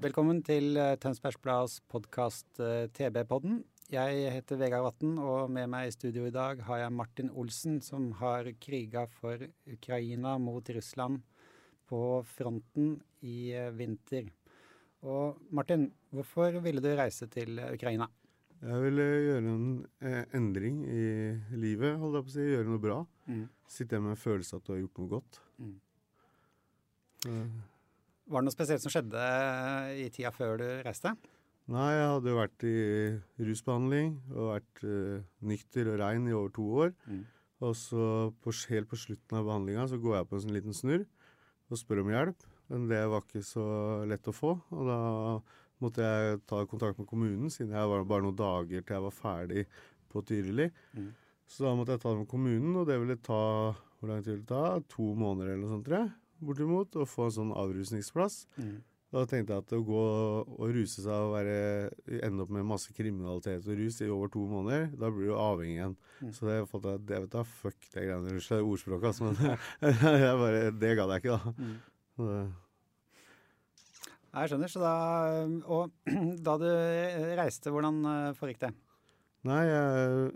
Velkommen 0.00 0.38
til 0.40 0.78
eh, 0.80 0.94
Tønsbergs 0.96 1.36
Blads 1.44 1.80
podkast 1.92 2.56
TB-podden. 2.96 3.58
Jeg 3.92 4.30
heter 4.32 4.56
Vegard 4.56 4.86
Vatn, 4.86 5.18
og 5.18 5.50
med 5.52 5.66
meg 5.68 5.88
i 5.88 5.92
studio 5.92 6.24
i 6.24 6.32
dag 6.32 6.60
har 6.64 6.84
jeg 6.84 6.94
Martin 6.94 7.28
Olsen, 7.36 7.80
som 7.84 8.06
har 8.20 8.48
kriga 8.62 9.02
for 9.18 9.42
Ukraina 9.68 10.38
mot 10.40 10.68
Russland 10.72 11.18
på 11.90 12.00
fronten 12.36 12.94
i 13.26 13.50
eh, 13.52 13.72
vinter. 13.74 14.30
Og 15.04 15.40
Martin, 15.50 15.88
hvorfor 16.14 16.60
ville 16.64 16.82
du 16.84 16.90
reise 16.96 17.28
til 17.32 17.58
eh, 17.58 17.72
Ukraina? 17.74 18.06
Jeg 18.60 18.84
ville 18.84 19.06
gjøre 19.26 19.52
en 19.52 19.68
eh, 20.04 20.22
endring 20.36 20.80
i 20.86 21.04
livet, 21.56 21.98
holdt 22.00 22.20
jeg 22.20 22.26
på 22.26 22.32
å 22.32 22.36
si. 22.36 22.46
Gjøre 22.54 22.68
noe 22.68 22.82
bra. 22.86 22.98
Mm. 23.26 23.44
Sitte 23.68 24.00
med 24.00 24.14
en 24.14 24.20
følelse 24.20 24.60
at 24.60 24.66
du 24.66 24.74
har 24.74 24.82
gjort 24.82 25.02
noe 25.02 25.12
godt. 25.16 25.40
Mm. 25.60 25.76
Eh, 27.28 27.60
Var 28.30 28.42
det 28.42 28.46
noe 28.46 28.54
spesielt 28.54 28.82
som 28.82 28.92
skjedde 28.94 29.20
i 29.98 30.06
tida 30.14 30.30
før 30.34 30.60
du 30.60 30.66
reiste? 30.86 31.16
nei, 31.70 31.90
jeg 31.94 32.06
hadde 32.10 32.32
jo 32.32 32.38
vært 32.38 32.64
i 32.66 32.76
rusbehandling 33.46 34.14
og 34.32 34.48
vært 34.48 34.82
uh, 34.82 35.20
nykter 35.46 35.90
og 35.92 36.00
rein 36.02 36.26
i 36.26 36.34
over 36.34 36.52
to 36.56 36.66
år. 36.84 36.92
Mm. 37.06 37.20
Og 37.66 37.74
så 37.76 38.04
på, 38.42 38.54
helt 38.72 38.88
på 38.90 38.98
slutten 38.98 39.38
av 39.38 39.46
behandlinga 39.46 39.86
så 39.90 40.00
går 40.00 40.16
jeg 40.16 40.28
på 40.28 40.36
en 40.36 40.44
sånn 40.46 40.56
liten 40.56 40.76
snurr 40.76 41.04
og 41.70 41.78
spør 41.78 42.02
om 42.04 42.12
hjelp. 42.14 42.46
Men 42.70 42.86
det 42.90 43.00
var 43.10 43.24
ikke 43.26 43.42
så 43.46 43.64
lett 44.08 44.30
å 44.30 44.34
få. 44.34 44.54
Og 44.74 44.88
da 44.88 45.00
måtte 45.82 46.06
jeg 46.06 46.40
ta 46.50 46.62
kontakt 46.70 46.98
med 47.00 47.08
kommunen, 47.10 47.50
siden 47.52 47.74
jeg 47.76 47.92
var 47.92 48.06
bare 48.08 48.26
noen 48.26 48.38
dager 48.38 48.82
til 48.82 48.96
jeg 48.96 49.06
var 49.06 49.16
ferdig 49.16 49.66
på 50.10 50.22
Tyrili. 50.26 50.70
Mm. 50.96 51.10
Så 51.50 51.66
da 51.66 51.74
måtte 51.76 51.96
jeg 51.96 52.02
ta 52.02 52.12
det 52.12 52.22
med 52.22 52.30
kommunen, 52.30 52.74
og 52.78 52.86
det 52.88 52.98
ville 53.02 53.18
ta 53.18 53.42
hvor 54.00 54.08
lang 54.08 54.22
tid 54.24 54.32
ville 54.32 54.46
det 54.46 54.52
ta? 54.54 54.80
To 54.94 55.12
måneder 55.18 55.52
eller 55.52 55.64
noe 55.66 55.74
sånt, 55.74 55.84
tror 55.84 55.98
jeg. 55.98 56.12
Bortimot. 56.40 56.96
Å 56.96 57.08
få 57.08 57.28
en 57.28 57.36
sånn 57.36 57.52
avrusningsplass. 57.56 58.44
Mm. 58.60 58.78
Da 59.10 59.24
tenkte 59.26 59.56
jeg 59.56 59.64
at 59.64 59.72
å 59.74 59.80
gå 59.82 60.00
og 60.54 60.68
ruse 60.70 61.02
seg 61.02 61.10
og 61.10 61.32
være, 61.34 61.54
ende 62.22 62.44
opp 62.44 62.52
med 62.54 62.68
masse 62.68 62.92
kriminalitet 62.94 63.66
og 63.66 63.80
rus 63.80 63.98
i 64.04 64.06
over 64.06 64.30
to 64.30 64.44
måneder, 64.46 64.84
da 64.94 65.10
blir 65.10 65.32
du 65.32 65.34
avhengig 65.34 65.80
igjen. 65.80 65.96
Mm. 66.20 66.32
Så 66.36 66.46
det 66.46 66.58
fant 66.70 66.86
jeg, 66.86 67.02
det 67.08 67.18
vet 67.24 67.34
du, 67.34 67.54
fuck 67.58 67.88
det 67.88 68.04
greiene 68.06 68.30
der. 68.30 68.38
Er 68.38 68.68
ordspråket, 68.68 69.08
altså. 69.10 69.32
Men 69.32 70.36
bare, 70.44 70.60
det 70.78 70.92
gadd 71.00 71.14
jeg 71.16 71.24
ikke, 71.24 71.38
da. 71.40 71.54
Mm. 71.58 71.74
Så 72.14 72.28
Jeg 74.30 74.52
skjønner. 74.52 74.70
Så 74.76 74.84
da, 74.84 74.94
og 75.66 76.12
da 76.46 76.56
du 76.62 76.70
reiste, 77.40 77.74
hvordan 77.74 78.00
eh, 78.12 78.30
foregikk 78.38 78.62
det? 78.68 78.72
Nei, 79.50 79.60
jeg 79.64 80.30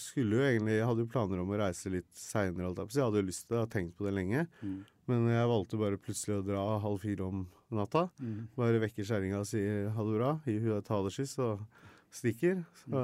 skulle 0.00 0.38
jo 0.38 0.44
egentlig 0.46 0.76
Jeg 0.78 0.86
hadde 0.88 1.04
jo 1.04 1.10
planer 1.12 1.40
om 1.42 1.50
å 1.52 1.58
reise 1.60 1.92
litt 1.92 2.08
seinere, 2.16 2.72
så 2.86 3.00
jeg 3.00 3.06
hadde 3.06 3.22
jo 3.22 3.28
lyst 3.28 3.46
til 3.46 3.54
det, 3.54 3.58
jeg 3.58 3.66
har 3.66 3.72
tenkt 3.72 3.96
på 3.98 4.06
det 4.06 4.14
lenge. 4.16 4.44
Mm. 4.62 4.76
Men 5.10 5.26
jeg 5.32 5.50
valgte 5.50 5.80
bare 5.80 6.00
plutselig 6.00 6.38
å 6.38 6.44
dra 6.46 6.62
halv 6.82 7.02
fire 7.02 7.26
om 7.26 7.42
natta. 7.74 8.06
Mm. 8.22 8.36
Bare 8.58 8.82
vekker 8.84 9.08
kjerringa 9.08 9.40
og 9.42 9.48
sier 9.48 9.90
ha 9.94 10.06
det 10.06 10.14
bra, 10.18 10.30
gir 10.46 10.60
henne 10.60 10.78
et 10.82 10.92
halekyss 10.92 11.34
og 11.42 11.64
stikker. 12.12 12.62
Så, 12.84 13.02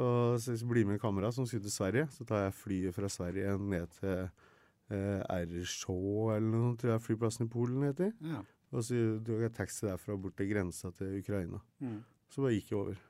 og 0.00 0.42
så 0.42 0.56
blir 0.68 0.88
med 0.88 0.98
en 0.98 1.04
kamerat 1.04 1.36
som 1.36 1.46
skulle 1.48 1.66
til 1.66 1.74
Sverige. 1.74 2.08
Så 2.12 2.26
tar 2.28 2.46
jeg 2.46 2.58
flyet 2.58 2.96
fra 2.96 3.10
Sverige 3.12 3.56
ned 3.60 3.94
til 4.00 4.26
eh, 4.26 5.22
Ersjå 5.38 5.98
eller 6.34 6.48
noe 6.50 6.64
sånt, 6.70 6.82
tror 6.82 6.94
jeg 6.94 7.06
flyplassen 7.06 7.46
i 7.46 7.52
Polen 7.52 7.88
heter. 7.88 8.12
Ja. 8.24 8.42
Og 8.74 8.84
så 8.84 8.98
tok 9.24 9.46
jeg 9.46 9.54
taxi 9.56 9.86
derfra 9.86 10.18
bort 10.18 10.36
til 10.38 10.50
grensa 10.50 10.90
til 10.96 11.20
Ukraina. 11.20 11.62
Mm. 11.80 12.00
Så 12.32 12.42
bare 12.42 12.56
gikk 12.56 12.72
jeg 12.72 12.80
over. 12.80 13.00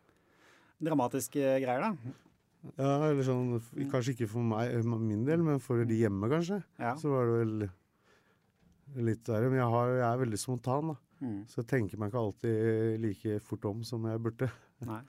Dramatiske 0.87 1.41
greier, 1.65 1.87
da. 1.87 2.17
Ja, 2.75 2.93
eller 3.09 3.25
sånn, 3.27 3.57
Kanskje 3.93 4.17
ikke 4.17 4.31
for 4.31 4.45
meg, 4.45 4.75
eh, 4.75 4.87
min 4.99 5.25
del, 5.27 5.43
men 5.47 5.63
for 5.63 5.85
de 5.87 5.99
hjemme, 5.99 6.29
kanskje. 6.33 6.61
Ja. 6.83 6.95
Så 6.99 7.13
var 7.13 7.31
det 7.31 7.37
vel 7.41 7.69
litt 9.07 9.29
verre. 9.31 9.51
Men 9.51 9.61
jeg, 9.61 9.71
har, 9.75 9.93
jeg 9.95 10.07
er 10.09 10.23
veldig 10.25 10.41
spontan, 10.41 10.93
da. 10.93 10.97
Mm. 11.25 11.39
Så 11.49 11.63
jeg 11.63 11.69
tenker 11.71 12.01
meg 12.01 12.11
ikke 12.11 12.23
alltid 12.23 13.01
like 13.01 13.39
fort 13.47 13.71
om 13.71 13.85
som 13.89 14.05
jeg 14.11 14.23
burde. 14.23 14.51
Nei. 14.91 15.01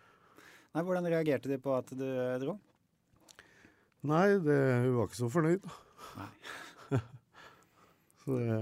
Nei. 0.76 0.84
Hvordan 0.86 1.10
reagerte 1.10 1.52
de 1.52 1.60
på 1.62 1.74
at 1.76 1.92
du 1.98 2.08
dro? 2.44 2.58
Nei, 4.08 4.28
det, 4.40 4.58
hun 4.86 4.98
var 5.00 5.10
ikke 5.10 5.20
så 5.20 5.30
fornøyd, 5.34 5.64
da. 5.66 5.78
Nei. 6.22 6.28
så, 8.22 8.38
det, 8.38 8.60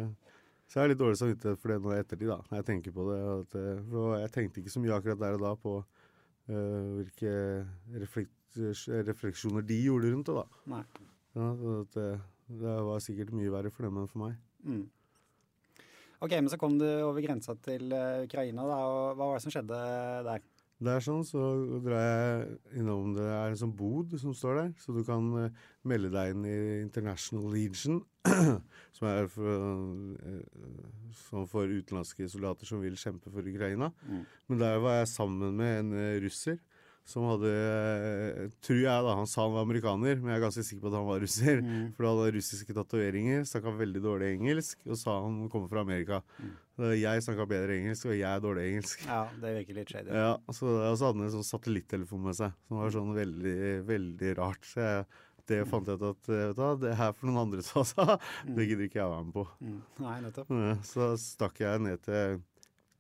så 0.66 0.80
jeg 0.80 0.86
er 0.86 0.94
litt 0.94 1.02
dårlig 1.02 1.20
samvittighet 1.20 1.62
for 1.62 1.74
det 1.74 1.82
nå 1.84 1.92
i 1.94 2.00
ettertid, 2.00 2.32
da. 2.32 2.40
Når 2.50 2.62
jeg 2.62 2.68
tenker 2.72 2.96
på 2.96 3.10
det. 3.12 3.20
At, 3.36 3.60
eh, 3.60 3.84
for 3.92 4.16
jeg 4.22 4.34
tenkte 4.38 4.64
ikke 4.64 4.74
så 4.74 4.82
mye 4.84 4.98
akkurat 4.98 5.22
der 5.22 5.38
og 5.38 5.46
da 5.46 5.54
på 5.60 5.76
uh, 5.84 6.88
hvilke 6.98 7.36
reflekt, 8.02 8.34
refleksjoner 8.58 9.66
de 9.66 9.80
gjorde 9.86 10.12
rundt 10.14 10.32
det, 10.32 10.36
da. 10.42 10.82
Ja, 11.36 11.50
det, 11.60 12.04
eh, 12.04 12.26
det 12.62 12.76
var 12.88 13.04
sikkert 13.04 13.34
mye 13.36 13.54
verre 13.54 13.72
for 13.74 13.88
dem 13.88 14.02
enn 14.02 14.12
for 14.12 14.26
meg. 14.26 14.38
Mm. 14.66 14.86
Ok, 16.24 16.32
men 16.32 16.50
så 16.50 16.60
kom 16.62 16.78
du 16.80 16.88
over 16.88 17.22
grensa 17.26 17.58
til 17.66 17.92
eh, 17.94 18.26
Ukraina, 18.26 18.66
da, 18.70 18.82
og 18.88 19.16
hva 19.18 19.32
var 19.32 19.40
det 19.40 19.46
som 19.46 19.54
skjedde 19.54 19.80
der? 20.30 20.46
Det 20.76 20.92
er 20.92 21.04
sånn, 21.04 21.22
så 21.24 21.42
drar 21.86 22.02
jeg 22.04 22.80
innom 22.82 23.14
det 23.16 23.24
er 23.32 23.54
en 23.54 23.60
sånn 23.62 23.72
bod 23.80 24.12
som 24.20 24.34
står 24.36 24.58
der, 24.60 24.72
så 24.84 24.96
du 24.96 25.06
kan 25.08 25.30
eh, 25.40 25.62
melde 25.88 26.12
deg 26.12 26.34
inn 26.34 26.48
i 26.50 26.56
International 26.82 27.48
Legion, 27.54 28.02
som 28.98 29.08
er 29.08 29.30
for, 29.32 29.70
eh, 30.20 30.42
sånn 31.22 31.48
for 31.52 31.72
utenlandske 31.72 32.28
soldater 32.32 32.68
som 32.68 32.84
vil 32.84 33.00
kjempe 33.00 33.32
for 33.32 33.48
Ukraina. 33.48 33.94
Mm. 34.04 34.26
Men 34.52 34.64
der 34.66 34.82
var 34.84 35.00
jeg 35.00 35.14
sammen 35.14 35.56
med 35.62 35.80
en 35.80 35.96
eh, 35.96 36.18
russer 36.26 36.60
som 37.06 37.26
hadde, 37.30 37.50
eh, 37.54 38.54
tror 38.66 38.80
jeg 38.82 39.06
da, 39.06 39.16
han 39.20 39.28
sa 39.30 39.44
han 39.44 39.54
var 39.54 39.66
amerikaner, 39.68 40.18
men 40.18 40.32
jeg 40.32 40.40
er 40.40 40.44
ganske 40.48 40.64
sikker 40.66 40.82
på 40.82 40.90
at 40.90 40.98
han 40.98 41.06
var 41.06 41.20
russer. 41.22 41.60
Mm. 41.62 41.84
For 41.94 42.08
han 42.08 42.18
hadde 42.18 42.36
russiske 42.40 42.76
tatoveringer, 42.78 43.44
snakka 43.46 43.74
veldig 43.78 44.02
dårlig 44.02 44.30
engelsk, 44.40 44.80
og 44.90 44.98
sa 44.98 45.20
han 45.22 45.44
kommer 45.54 45.70
fra 45.70 45.84
Amerika. 45.86 46.24
Mm. 46.42 46.56
Jeg 46.98 47.22
snakka 47.24 47.46
bedre 47.48 47.78
engelsk, 47.78 48.10
og 48.10 48.18
jeg 48.18 48.26
er 48.26 48.42
dårlig 48.42 48.66
engelsk. 48.72 49.06
Ja, 49.06 49.22
det 49.44 49.54
virker 49.60 49.78
litt 49.78 49.94
shady. 49.94 50.18
Ja, 50.18 50.34
og 50.42 50.58
så 50.58 50.74
hadde 50.82 51.12
han 51.12 51.28
en 51.28 51.36
sånn 51.38 51.48
satellittelefon 51.48 52.26
med 52.26 52.40
seg, 52.42 52.58
som 52.66 52.82
var 52.82 52.98
sånn 52.98 53.14
veldig, 53.16 53.60
veldig 53.88 54.34
rart. 54.42 54.66
Så 54.66 54.82
jeg, 54.82 55.06
det 55.46 55.62
fant 55.70 55.86
jeg 55.86 56.02
ut 56.02 56.08
at 56.10 56.30
eh, 56.34 56.48
vet 56.50 56.58
du 56.58 56.86
det 56.88 56.98
her 56.98 57.14
for 57.14 57.30
noen 57.30 57.44
andre 57.44 57.62
sa 57.66 57.86
sa, 57.86 58.16
det 58.50 58.66
gidder 58.66 58.90
ikke 58.90 59.04
jeg 59.04 59.14
være 59.14 59.28
med 59.28 59.36
på. 59.38 59.46
Mm. 59.62 59.80
Nei, 60.02 60.16
nettopp. 60.26 60.56
Så 60.90 61.12
stakk 61.22 61.62
jeg 61.62 61.86
ned 61.86 62.02
til, 62.10 62.42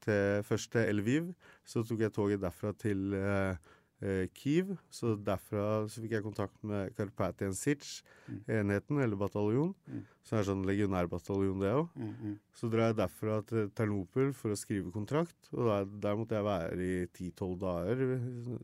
til 0.05 0.45
første 0.45 0.85
Elviv, 0.85 1.33
så 1.65 1.81
tok 1.81 2.05
jeg 2.05 2.13
toget 2.13 2.45
derfra 2.45 2.75
til 2.77 3.17
eh, 3.17 3.73
eh, 4.05 4.25
Kiev. 4.37 4.75
Så 4.93 5.15
derfra 5.17 5.65
så 5.89 6.03
fikk 6.05 6.15
jeg 6.19 6.25
kontakt 6.25 6.61
med 6.63 6.93
Karpatien 6.97 7.55
Sitch, 7.57 8.01
enheten, 8.47 9.01
eller 9.01 9.17
bataljon. 9.19 9.73
Mm. 9.89 10.03
Så 10.25 10.33
det 10.33 10.39
er 10.39 10.47
sånn 10.47 10.63
legionærbataljon, 10.65 11.59
det 11.61 11.69
òg. 11.77 11.89
Mm, 12.01 12.13
mm. 12.17 12.37
Så 12.57 12.69
drar 12.73 12.87
jeg 12.89 12.95
derfra 12.97 13.35
til 13.45 13.67
Ternopel 13.77 14.31
for 14.33 14.49
å 14.49 14.57
skrive 14.57 14.89
kontrakt. 14.93 15.35
Og 15.53 15.67
der, 15.69 15.85
der 16.01 16.15
måtte 16.17 16.33
jeg 16.39 16.47
være 16.47 16.79
i 16.81 16.95
10-12 17.13 17.59
dager, 17.61 18.01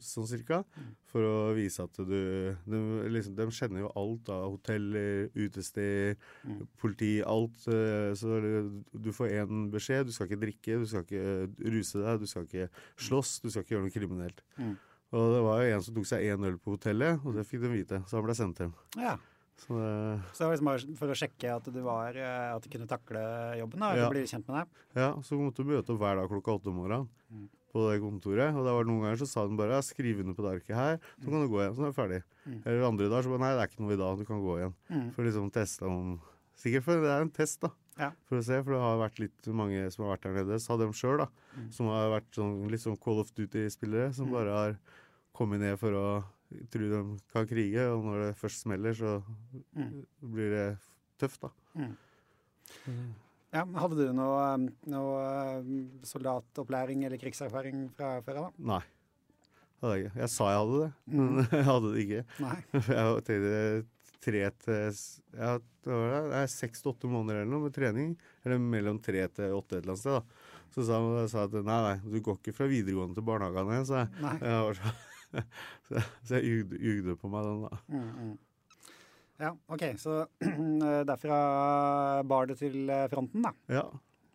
sånn 0.01 0.25
cirka. 0.31 0.63
For 1.11 1.21
å 1.27 1.35
vise 1.53 1.83
at 1.85 1.99
du 1.99 2.15
De, 2.65 2.79
liksom, 3.13 3.35
de 3.37 3.45
kjenner 3.53 3.83
jo 3.83 3.91
alt 3.99 4.29
av 4.33 4.47
hoteller, 4.55 5.29
utesteder, 5.37 6.17
Mm. 6.41 6.65
politi, 6.81 7.21
alt. 7.21 7.67
eh, 7.69 8.13
Så 8.17 8.41
du 8.97 9.11
får 9.13 9.29
én 9.43 9.69
beskjed. 9.71 10.05
Du 10.07 10.11
skal 10.11 10.27
ikke 10.27 10.41
drikke, 10.41 10.79
du 10.81 10.85
skal 10.89 11.03
ikke 11.05 11.71
ruse 11.71 12.01
deg, 12.01 12.19
du 12.19 12.25
skal 12.25 12.47
ikke 12.47 12.69
slåss, 12.97 13.41
du 13.43 13.49
skal 13.49 13.61
ikke 13.63 13.75
gjøre 13.77 13.85
noe 13.85 13.93
kriminelt. 13.93 14.41
Mm. 14.57 14.77
Og 15.11 15.33
det 15.35 15.41
var 15.43 15.61
jo 15.63 15.75
en 15.75 15.83
som 15.83 15.95
tok 15.97 16.07
seg 16.07 16.23
én 16.31 16.45
øl 16.47 16.57
på 16.61 16.75
hotellet, 16.77 17.19
og 17.27 17.35
det 17.35 17.43
fikk 17.49 17.61
de 17.65 17.71
vite. 17.73 17.99
Så 18.07 18.17
han 18.19 18.25
ble 18.27 18.35
sendt 18.37 18.61
hjem. 18.63 18.73
Ja. 18.99 19.17
Så 19.61 19.75
det, 19.77 19.89
Så 20.33 20.41
det 20.41 20.45
var 20.47 20.53
liksom 20.55 20.69
bare 20.71 20.97
for 20.97 21.13
å 21.13 21.17
sjekke 21.19 21.49
at 21.53 21.67
du 21.69 21.81
var 21.85 22.15
eh, 22.17 22.47
At 22.55 22.63
du 22.63 22.69
kunne 22.73 22.87
takle 22.89 23.19
jobben, 23.59 23.79
da, 23.83 23.91
Ja. 23.93 24.07
eller 24.07 24.15
bli 24.15 24.23
kjent 24.25 24.47
med 24.49 24.55
deg? 24.57 24.79
Ja, 24.97 25.09
så 25.21 25.37
måtte 25.37 25.61
du 25.61 25.69
møte 25.69 25.93
opp 25.93 25.99
hver 26.01 26.15
dag 26.17 26.31
klokka 26.31 26.55
åtte 26.57 26.71
om 26.71 26.79
morgenen 26.81 27.49
på 27.71 27.83
det 27.91 27.99
kontoret. 28.03 28.55
Og 28.57 28.65
det 28.65 28.73
var 28.75 28.87
noen 28.89 29.03
ganger 29.05 29.19
så 29.21 29.27
sa 29.29 29.45
de 29.47 29.55
bare 29.59 29.77
ja, 29.77 29.83
skriv 29.85 30.19
under 30.23 30.33
på 30.35 30.43
det 30.47 30.55
arket 30.57 30.75
her, 30.75 30.97
så 31.21 31.29
kan 31.29 31.43
du 31.43 31.47
gå 31.51 31.61
igjen. 31.61 31.75
Så 31.77 31.85
er 31.85 31.91
du 31.93 31.99
ferdig. 31.99 32.21
Eller 32.65 32.87
andre 32.87 33.07
dager 33.11 33.27
så 33.27 33.31
bare 33.35 33.43
nei, 33.45 33.51
det 33.55 33.61
er 33.63 33.69
ikke 33.71 33.83
noe 33.85 33.93
i 33.95 34.01
dag, 34.01 34.17
du 34.17 34.25
kan 34.27 34.41
gå 34.43 34.57
igjen. 34.57 34.73
Mm. 34.89 35.05
For 35.15 35.23
liksom 35.27 35.51
teste 35.55 35.87
om 35.87 36.19
Sikkert 36.61 36.83
for 36.85 36.99
det 37.01 37.09
er 37.09 37.23
en 37.23 37.29
test, 37.33 37.61
da. 37.63 37.69
Ja. 37.97 38.09
For 38.29 38.37
å 38.37 38.43
se, 38.45 38.57
for 38.61 38.75
det 38.75 38.81
har 38.83 38.99
vært 38.99 39.17
litt 39.23 39.47
mange 39.55 39.79
som 39.89 40.03
har 40.05 40.11
vært 40.13 40.25
der 40.27 40.35
nede, 40.35 40.59
sa 40.61 40.75
dem 40.77 40.91
sjøl, 40.93 41.23
da. 41.23 41.29
Som 41.73 41.87
har 41.89 42.11
vært 42.11 42.27
sånn, 42.37 42.67
litt 42.69 42.83
sånn 42.83 42.99
Call 43.01 43.21
of 43.23 43.31
Duty-spillere, 43.33 44.11
som 44.13 44.29
bare 44.29 44.51
har 44.53 44.75
kommet 45.35 45.61
ned 45.63 45.77
for 45.81 45.95
å 45.97 46.05
tro 46.71 46.87
de 46.91 47.01
kan 47.31 47.47
krige, 47.47 47.85
og 47.93 48.03
når 48.05 48.23
det 48.25 48.31
først 48.39 48.65
smeller, 48.65 48.95
så 48.97 49.17
blir 50.19 50.51
det 50.55 50.65
tøft, 51.21 51.45
da. 51.45 51.51
Ja, 53.51 53.65
Hadde 53.81 53.97
du 53.99 54.11
noe, 54.15 54.43
noe 54.87 55.21
eh, 55.27 55.71
soldatopplæring 56.07 57.01
eller 57.07 57.19
krigserfaring 57.19 57.89
fra 57.97 58.13
før 58.23 58.45
av? 58.45 58.53
Nei. 58.63 58.79
Hadde 59.81 59.97
jeg. 59.97 60.11
Jeg 60.21 60.31
sa 60.31 60.51
jeg 60.53 60.61
hadde 60.61 60.77
det, 60.85 60.91
men 61.17 61.41
jeg 61.57 61.67
hadde 61.67 61.91
det 61.91 62.05
ikke. 62.05 62.21
Nei. 62.45 62.59
Jeg 63.01 63.25
tenkte 63.27 63.57
tre 64.21 64.41
til 64.61 64.97
ja, 65.33 65.55
det 65.57 65.89
var 65.89 66.11
det, 66.13 66.17
det 66.29 66.39
er 66.43 66.49
seks 66.53 66.83
til 66.83 66.91
åtte 66.93 67.09
måneder 67.09 67.39
eller 67.41 67.49
noe 67.55 67.65
med 67.65 67.73
trening. 67.75 68.11
Eller 68.45 68.61
mellom 68.61 68.99
tre 69.03 69.23
til 69.33 69.55
åtte 69.57 69.79
et 69.79 69.81
eller 69.81 69.95
annet 69.95 70.03
sted. 70.03 70.19
da. 70.19 70.67
Så 70.71 70.85
sa 70.87 70.99
han 71.01 71.31
sa 71.31 71.47
at 71.49 71.55
nei, 71.57 71.79
nei, 71.89 71.95
du 72.05 72.19
går 72.23 72.37
ikke 72.37 72.53
fra 72.55 72.67
videregående 72.71 73.17
til 73.17 73.25
barnehagen 73.27 73.73
igjen. 73.73 73.87
Så 73.89 73.97
jeg, 73.97 74.11
Nei. 74.21 74.35
jeg 74.45 74.67
var 74.67 74.77
så, 74.79 74.93
så, 75.87 76.05
så 76.27 76.39
jeg 76.39 76.65
jugde, 76.75 77.17
på 77.19 77.31
meg 77.31 77.47
den, 77.47 77.65
da. 77.67 77.81
Mm, 77.91 78.07
mm. 78.15 78.39
Ja, 79.41 79.55
OK. 79.73 79.83
Så 79.97 80.21
derfra 81.09 81.41
bar 82.27 82.49
det 82.51 82.59
til 82.61 82.89
eh, 82.89 83.07
fronten, 83.11 83.45
da. 83.47 83.53
Ja. 83.71 83.85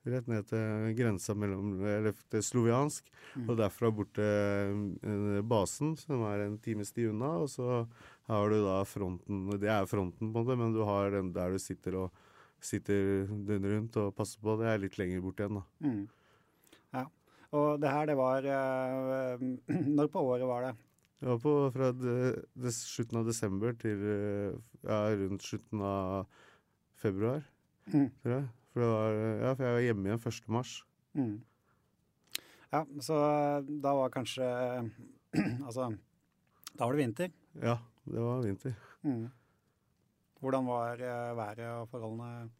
Rett 0.06 0.28
ned 0.30 0.46
til 0.46 0.92
grensa 0.94 1.34
mellom 1.34 1.80
Eller 1.82 2.14
til 2.30 2.42
sloviansk. 2.44 3.08
Mm. 3.34 3.48
Og 3.48 3.56
derfra 3.58 3.90
bort 3.94 4.12
til 4.18 4.84
eh, 5.02 5.40
basen, 5.46 5.96
som 5.98 6.22
er 6.28 6.44
en 6.44 6.58
times 6.62 6.92
tid 6.94 7.10
unna. 7.10 7.32
Og 7.42 7.50
så 7.50 7.82
har 8.30 8.50
du 8.50 8.60
da 8.64 8.80
fronten 8.86 9.46
Det 9.62 9.70
er 9.70 9.90
fronten, 9.90 10.30
på 10.32 10.42
en 10.42 10.46
måte, 10.46 10.58
men 10.58 10.74
du 10.74 10.82
har 10.86 11.10
den 11.14 11.32
der 11.34 11.54
du 11.54 11.62
sitter 11.62 11.98
og 12.04 12.24
sitter 12.62 13.26
døgnet 13.26 13.72
rundt 13.74 13.98
og 14.02 14.14
passer 14.16 14.42
på. 14.42 14.56
Det 14.60 14.70
er 14.70 14.82
litt 14.82 14.98
lenger 14.98 15.22
bort 15.22 15.42
igjen, 15.42 15.60
da. 15.60 15.64
Mm. 15.86 16.02
Ja. 16.96 17.04
Og 17.56 17.80
det 17.82 17.92
her, 17.94 18.10
det 18.10 18.18
var 18.18 18.50
eh, 18.50 19.46
Når 19.98 20.10
på 20.10 20.22
året 20.32 20.46
var 20.50 20.66
det? 20.66 20.74
Det 21.20 21.28
var 21.30 21.38
på, 21.40 21.52
fra 21.72 21.90
de, 21.96 22.14
de, 22.60 22.72
slutten 22.76 23.20
av 23.22 23.28
desember 23.28 23.72
til 23.80 24.02
eh, 24.04 24.56
ja, 24.84 24.98
rundt 25.16 25.44
slutten 25.46 25.80
av 25.84 26.26
februar, 27.00 27.44
Mm. 27.86 28.08
tror 28.20 28.32
jeg. 28.34 28.46
For, 28.74 28.82
var, 28.82 29.14
ja, 29.40 29.50
for 29.54 29.62
jeg 29.64 29.74
var 29.76 29.84
hjemme 29.86 30.08
igjen 30.10 30.22
1. 30.26 30.48
mars. 30.52 30.72
Mm. 31.16 31.36
Ja, 32.74 32.80
så 33.06 33.18
eh, 33.22 33.68
da 33.84 33.92
var 33.96 34.10
kanskje 34.12 34.44
Altså, 35.66 35.86
da 36.74 36.84
var 36.84 36.92
det 36.96 37.00
vinter. 37.04 37.30
Ja, 37.62 37.78
det 38.04 38.20
var 38.26 38.42
vinter. 38.44 38.74
Mm. 39.06 39.28
Hvordan 40.42 40.66
var 40.68 41.00
eh, 41.00 41.32
været 41.38 41.62
og 41.70 41.88
forholdene? 41.94 42.50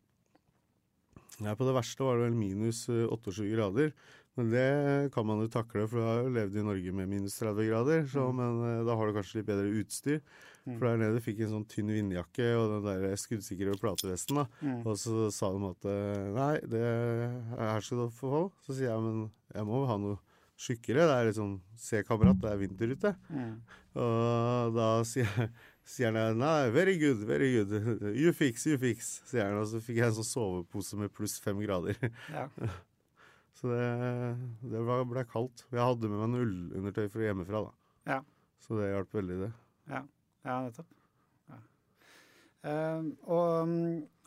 Ja, 1.44 1.52
på 1.58 1.66
det 1.68 1.74
verste 1.76 2.06
var 2.06 2.16
det 2.16 2.30
vel 2.30 2.38
minus 2.38 2.86
eh, 2.88 3.02
28 3.12 3.50
grader. 3.52 3.92
Men 4.36 4.50
det 4.52 4.66
kan 5.14 5.24
man 5.24 5.40
jo 5.40 5.48
takle, 5.48 5.86
for 5.88 5.96
du 5.96 6.04
har 6.04 6.18
jo 6.20 6.32
levd 6.34 6.58
i 6.60 6.64
Norge 6.66 6.92
med 6.92 7.08
minus 7.08 7.38
30 7.40 7.70
grader. 7.70 8.04
Så, 8.12 8.26
Men 8.36 8.60
eh, 8.68 8.84
da 8.84 8.96
har 8.98 9.08
du 9.08 9.16
kanskje 9.16 9.40
litt 9.40 9.48
bedre 9.48 9.72
utstyr. 9.80 10.20
For 10.66 10.82
der 10.82 10.98
nede 10.98 11.22
fikk 11.22 11.38
jeg 11.38 11.46
en 11.46 11.60
sånn 11.60 11.68
tynn 11.70 11.92
vindjakke 11.94 12.46
og 12.58 12.72
den 12.72 12.86
der 12.88 13.18
skuddsikre 13.22 13.76
platevesten. 13.78 14.40
da. 14.40 14.46
Mm. 14.66 14.80
Og 14.82 14.96
så 14.98 15.28
sa 15.34 15.52
de 15.54 15.68
at 15.68 15.86
eh, 15.92 16.24
nei, 16.34 16.54
det 16.66 16.86
her 17.54 17.86
skal 17.86 18.02
du 18.02 18.16
få. 18.16 18.48
Så 18.66 18.74
sier 18.74 18.90
jeg 18.90 19.04
men 19.04 19.28
jeg 19.54 19.68
må 19.68 19.84
ha 19.86 19.98
noe 20.02 20.18
tjukkere. 20.58 21.06
Det 21.06 21.14
er 21.14 21.30
liksom 21.30 21.54
Se, 21.78 22.02
kamerat, 22.08 22.40
det 22.42 22.50
er 22.50 22.60
vinter 22.60 22.92
ute. 22.96 23.14
Mm. 23.30 23.54
Og 24.02 24.74
da 24.74 24.88
sier, 25.06 25.48
sier 25.86 26.16
han 26.16 26.40
nei, 26.42 26.68
very 26.74 26.96
good, 26.98 27.22
very 27.28 27.52
good. 27.54 27.76
You 28.16 28.34
fix, 28.34 28.66
you 28.66 28.80
fix, 28.80 29.20
sier 29.30 29.46
han. 29.46 29.60
Og 29.62 29.70
så 29.70 29.80
fikk 29.84 30.00
jeg 30.02 30.10
en 30.10 30.18
sånn 30.18 30.28
sovepose 30.32 30.98
med 30.98 31.14
pluss 31.14 31.38
fem 31.44 31.62
grader. 31.62 32.00
Ja. 32.34 32.50
Så 33.56 33.70
det, 33.70 33.84
det 34.68 34.82
ble, 34.84 34.98
ble 35.08 35.24
kaldt. 35.30 35.64
Jeg 35.72 35.80
hadde 35.80 36.10
med 36.12 36.20
meg 36.20 36.32
noe 36.32 36.44
ullundertøy 36.44 37.06
fra 37.12 37.24
hjemmefra, 37.24 37.62
da. 37.64 37.92
Ja. 38.12 38.18
Så 38.64 38.76
det 38.78 38.90
hjalp 38.90 39.16
veldig, 39.16 39.38
det. 39.46 39.50
Ja, 39.92 40.02
ja 40.46 40.56
nettopp. 40.66 40.90
Ja. 41.52 41.60
Uh, 42.66 43.08
og 43.30 43.46
um, 43.64 43.76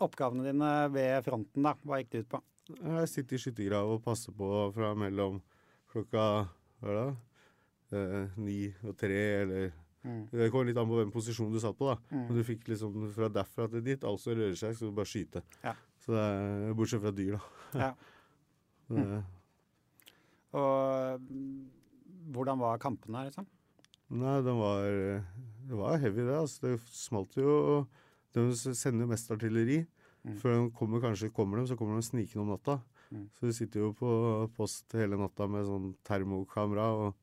oppgavene 0.01 0.47
dine 0.47 0.71
ved 0.95 1.27
fronten, 1.27 1.67
da, 1.67 1.75
hva 1.85 2.01
gikk 2.01 2.13
det 2.15 2.23
ut 2.23 2.31
på? 2.37 2.41
Jeg 2.69 3.09
sitter 3.09 3.37
i 3.37 3.43
skyttergrav 3.43 3.95
og 3.95 4.03
passer 4.05 4.33
på 4.37 4.49
fra 4.75 4.93
mellom 4.97 5.39
klokka 5.89 6.25
hva 6.79 6.89
er 6.93 6.99
det? 6.99 7.07
Eh, 7.97 8.35
ni 8.37 8.59
og 8.85 8.93
tre, 9.01 9.21
eller 9.43 9.71
Mm. 10.03 10.29
Det 10.31 10.45
kom 10.51 10.63
litt 10.67 10.77
an 10.79 10.87
på 10.87 10.95
hvem 10.95 11.09
posisjon 11.11 11.51
du 11.51 11.59
satt 11.59 11.77
på, 11.77 11.89
da. 11.89 11.97
Mm. 12.13 12.21
Men 12.29 12.37
du 12.37 12.45
fikk 12.47 12.69
liksom 12.71 12.93
fra 13.15 13.27
derfra 13.33 13.67
til 13.71 13.83
dit, 13.83 14.05
alt 14.07 14.21
som 14.23 14.35
rører 14.37 14.55
seg, 14.55 14.77
så 14.77 14.87
du 14.87 14.95
bare 14.95 15.09
skyte. 15.09 15.43
Ja. 15.63 15.73
Så 15.99 16.13
det 16.15 16.21
er, 16.23 16.73
Bortsett 16.79 17.03
fra 17.03 17.11
dyr, 17.15 17.35
da. 17.35 17.83
Ja. 17.83 17.91
Det, 18.89 19.23
Og 20.57 21.21
mm, 21.21 21.69
hvordan 22.33 22.59
var 22.61 22.79
kampene, 22.81 23.25
liksom? 23.29 23.45
Nei, 24.09 24.39
den 24.41 24.57
var 24.57 24.85
Det 25.69 25.77
var 25.77 25.97
heavy, 26.01 26.23
det. 26.25 26.33
altså. 26.39 26.61
Det 26.65 26.79
smalt 26.89 27.35
jo 27.37 27.85
De 28.33 28.47
sender 28.55 29.05
jo 29.05 29.09
mest 29.11 29.29
artilleri. 29.33 29.83
Mm. 30.25 30.35
Før 30.41 30.55
de 30.57 30.71
kommer, 30.75 30.99
kanskje 31.01 31.29
kommer 31.33 31.57
de, 31.61 31.67
så 31.69 31.77
kommer 31.77 31.95
de 31.97 32.05
snikende 32.05 32.41
om 32.43 32.49
natta. 32.53 32.79
Mm. 33.11 33.23
Så 33.39 33.47
du 33.47 33.53
sitter 33.55 33.79
jo 33.85 33.93
på 33.97 34.09
post 34.57 34.91
hele 34.93 35.17
natta 35.17 35.47
med 35.49 35.65
sånn 35.65 35.93
termokamera 36.05 36.89
og 36.93 37.15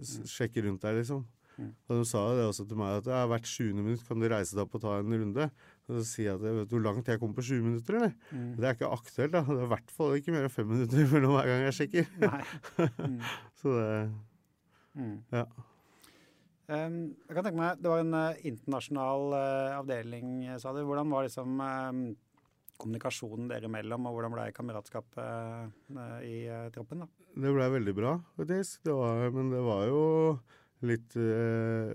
s- 0.00 0.22
sjekker 0.30 0.64
rundt 0.68 0.80
der, 0.80 0.94
liksom. 1.00 1.24
Mm. 1.58 1.72
Og 1.88 1.98
de 1.98 2.04
sa 2.08 2.22
det 2.38 2.46
også 2.46 2.64
til 2.68 2.78
meg 2.78 3.00
at 3.02 3.10
ja, 3.10 3.26
hvert 3.26 3.44
20. 3.44 3.74
minutt 3.82 4.06
kan 4.08 4.20
du 4.22 4.28
reise 4.30 4.54
deg 4.56 4.62
opp 4.64 4.76
og 4.78 4.84
ta 4.86 4.94
en 5.00 5.12
runde. 5.20 5.50
Og 5.88 5.98
så 5.98 6.04
sier 6.04 6.30
jeg 6.30 6.36
at 6.36 6.44
vet 6.44 6.68
du 6.68 6.76
hvor 6.76 6.84
langt 6.84 7.08
jeg 7.08 7.20
kom 7.20 7.34
på 7.36 7.44
20 7.44 7.64
minutter, 7.64 7.96
eller? 7.96 8.16
Mm. 8.30 8.48
Det 8.58 8.68
er 8.68 8.76
ikke 8.76 8.92
aktuelt, 8.92 9.32
da. 9.32 9.40
Det 9.48 9.56
er 9.56 9.68
i 9.68 9.72
hvert 9.72 9.92
fall 9.96 10.16
ikke 10.18 10.34
mer 10.34 10.48
enn 10.48 10.52
fem 10.52 10.68
minutter 10.68 11.12
mellom 11.14 11.36
hver 11.38 11.48
gang 11.48 11.62
jeg 11.66 11.78
sjekker. 11.78 12.10
Mm. 12.18 13.22
Så 13.62 13.72
det 13.74 13.92
Mm. 14.98 15.18
Ja. 15.30 15.44
Um, 16.68 16.96
jeg 17.24 17.36
kan 17.36 17.46
tenke 17.46 17.60
meg, 17.60 17.80
Det 17.80 17.90
var 17.90 18.02
en 18.02 18.16
uh, 18.16 18.40
internasjonal 18.50 19.30
uh, 19.32 19.76
avdeling, 19.78 20.32
eh, 20.44 20.58
sa 20.60 20.74
du. 20.76 20.82
Hvordan 20.84 21.12
var 21.12 21.24
liksom 21.24 21.62
um, 21.62 22.02
kommunikasjonen 22.78 23.48
dere 23.50 23.70
imellom, 23.70 24.06
og 24.06 24.18
hvordan 24.18 24.34
ble 24.34 24.48
kameratskapet 24.56 25.18
uh, 25.96 26.20
i 26.26 26.44
troppen? 26.74 27.04
da? 27.04 27.10
Det 27.38 27.54
ble 27.54 27.72
veldig 27.78 27.94
bra, 27.96 28.18
faktisk. 28.36 28.82
Det 28.86 28.94
var, 28.98 29.28
men 29.34 29.52
det 29.54 29.62
var 29.64 29.86
jo 29.88 30.02
litt 30.88 31.14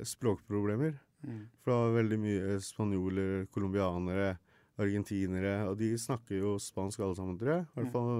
språkproblemer. 0.07 0.97
Mm. 1.23 1.43
For 1.63 1.71
det 1.71 1.77
var 1.79 1.95
veldig 1.97 2.19
mye 2.23 2.57
spanjoler, 2.63 3.45
colombianere, 3.53 4.33
argentinere, 4.81 5.53
og 5.69 5.77
de 5.79 5.91
snakker 6.01 6.39
jo 6.39 6.55
spansk 6.61 7.03
alle 7.03 7.17
sammen, 7.17 7.37
tror 7.39 7.53
jeg. 7.53 7.65
I 7.67 7.79
hvert 7.79 7.93
fall, 7.93 8.11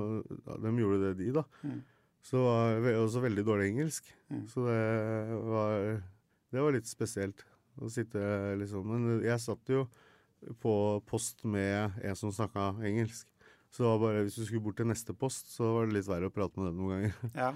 ja, 0.46 0.60
de 0.66 0.74
gjorde 0.84 1.02
det, 1.02 1.14
de, 1.22 1.32
da. 1.40 1.44
Mm. 1.64 1.82
Så 2.24 2.44
var 2.44 2.88
også 3.02 3.24
veldig 3.26 3.44
dårlig 3.48 3.72
engelsk. 3.74 4.08
Mm. 4.32 4.46
Så 4.52 4.68
det 4.68 5.42
var, 5.50 5.90
det 6.54 6.64
var 6.64 6.76
litt 6.78 6.88
spesielt 6.88 7.44
å 7.82 7.90
sitte 7.90 8.22
liksom 8.62 8.86
Men 8.86 9.06
jeg 9.26 9.42
satt 9.42 9.72
jo 9.74 9.88
på 10.62 10.74
post 11.10 11.42
med 11.48 11.98
en 12.04 12.18
som 12.20 12.32
snakka 12.34 12.74
engelsk. 12.86 13.28
Så 13.74 13.82
det 13.82 13.90
var 13.90 14.02
bare, 14.04 14.24
hvis 14.28 14.38
du 14.38 14.46
skulle 14.46 14.62
bort 14.62 14.78
til 14.78 14.88
neste 14.88 15.16
post, 15.18 15.50
så 15.56 15.72
var 15.74 15.88
det 15.88 15.98
litt 15.98 16.10
verre 16.10 16.30
å 16.30 16.34
prate 16.34 16.60
med 16.60 16.70
dem 16.70 16.82
noen 16.82 16.92
ganger. 16.94 17.16
Ja. 17.34 17.54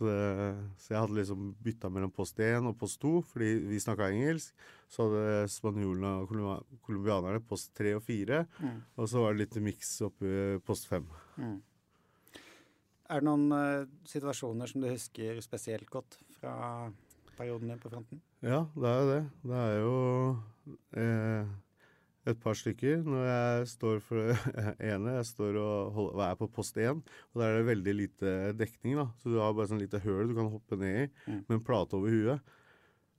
Så, 0.00 0.92
jeg 0.94 0.96
hadde 0.96 1.16
liksom 1.18 1.50
bytta 1.60 1.90
mellom 1.92 2.12
post 2.14 2.38
1 2.40 2.64
og 2.70 2.76
post 2.80 3.02
2, 3.02 3.10
fordi 3.34 3.50
vi 3.68 3.80
snakka 3.82 4.06
engelsk. 4.08 4.54
Så 4.88 5.04
hadde 5.04 5.42
spanjolene 5.52 6.12
og 6.22 6.30
colombi- 6.30 6.78
colombianerne 6.86 7.42
post 7.44 7.74
3 7.76 7.92
og 7.98 8.04
4. 8.06 8.38
Mm. 8.62 8.78
Og 8.96 9.10
så 9.12 9.20
var 9.20 9.34
det 9.34 9.42
litt 9.42 9.58
miks 9.66 9.90
oppi 10.06 10.32
post 10.64 10.88
5. 10.88 11.04
Mm. 11.36 11.58
Er 13.10 13.20
det 13.20 13.26
noen 13.26 13.46
uh, 13.52 13.88
situasjoner 14.08 14.70
som 14.70 14.80
du 14.80 14.88
husker 14.88 15.42
spesielt 15.44 15.90
godt 15.92 16.16
fra 16.38 16.54
perioden 17.36 17.72
din 17.74 17.82
på 17.82 17.92
fronten? 17.92 18.22
Ja, 18.40 18.64
det 18.72 18.88
er 18.88 19.00
jo 19.02 19.10
det. 19.10 19.22
Det 19.50 19.64
er 19.66 19.78
jo 19.82 19.96
eh, 20.96 21.50
et 22.30 22.40
par 22.42 22.54
stykker. 22.58 23.02
Når 23.06 23.24
jeg 23.26 23.66
står 23.72 24.00
for 24.06 24.16
det 24.22 24.36
ene, 24.92 25.16
jeg 25.18 25.26
står 25.30 25.58
og 25.60 25.92
hold- 25.96 26.22
er 26.24 26.38
på 26.40 26.48
post 26.52 26.76
1, 26.80 27.02
og 27.32 27.40
der 27.42 27.46
er 27.50 27.58
det 27.60 27.68
veldig 27.70 27.94
lite 27.98 28.32
dekning. 28.58 28.96
da. 29.00 29.06
Så 29.22 29.30
du 29.32 29.38
har 29.42 29.52
bare 29.54 29.68
sånn 29.70 29.82
lite 29.82 30.00
høl 30.04 30.28
du 30.30 30.34
kan 30.38 30.50
hoppe 30.52 30.78
ned 30.80 31.04
i 31.04 31.30
Mm. 31.30 31.44
med 31.48 31.56
en 31.58 31.64
plate 31.64 31.94
over 31.98 32.08
huet. 32.10 32.40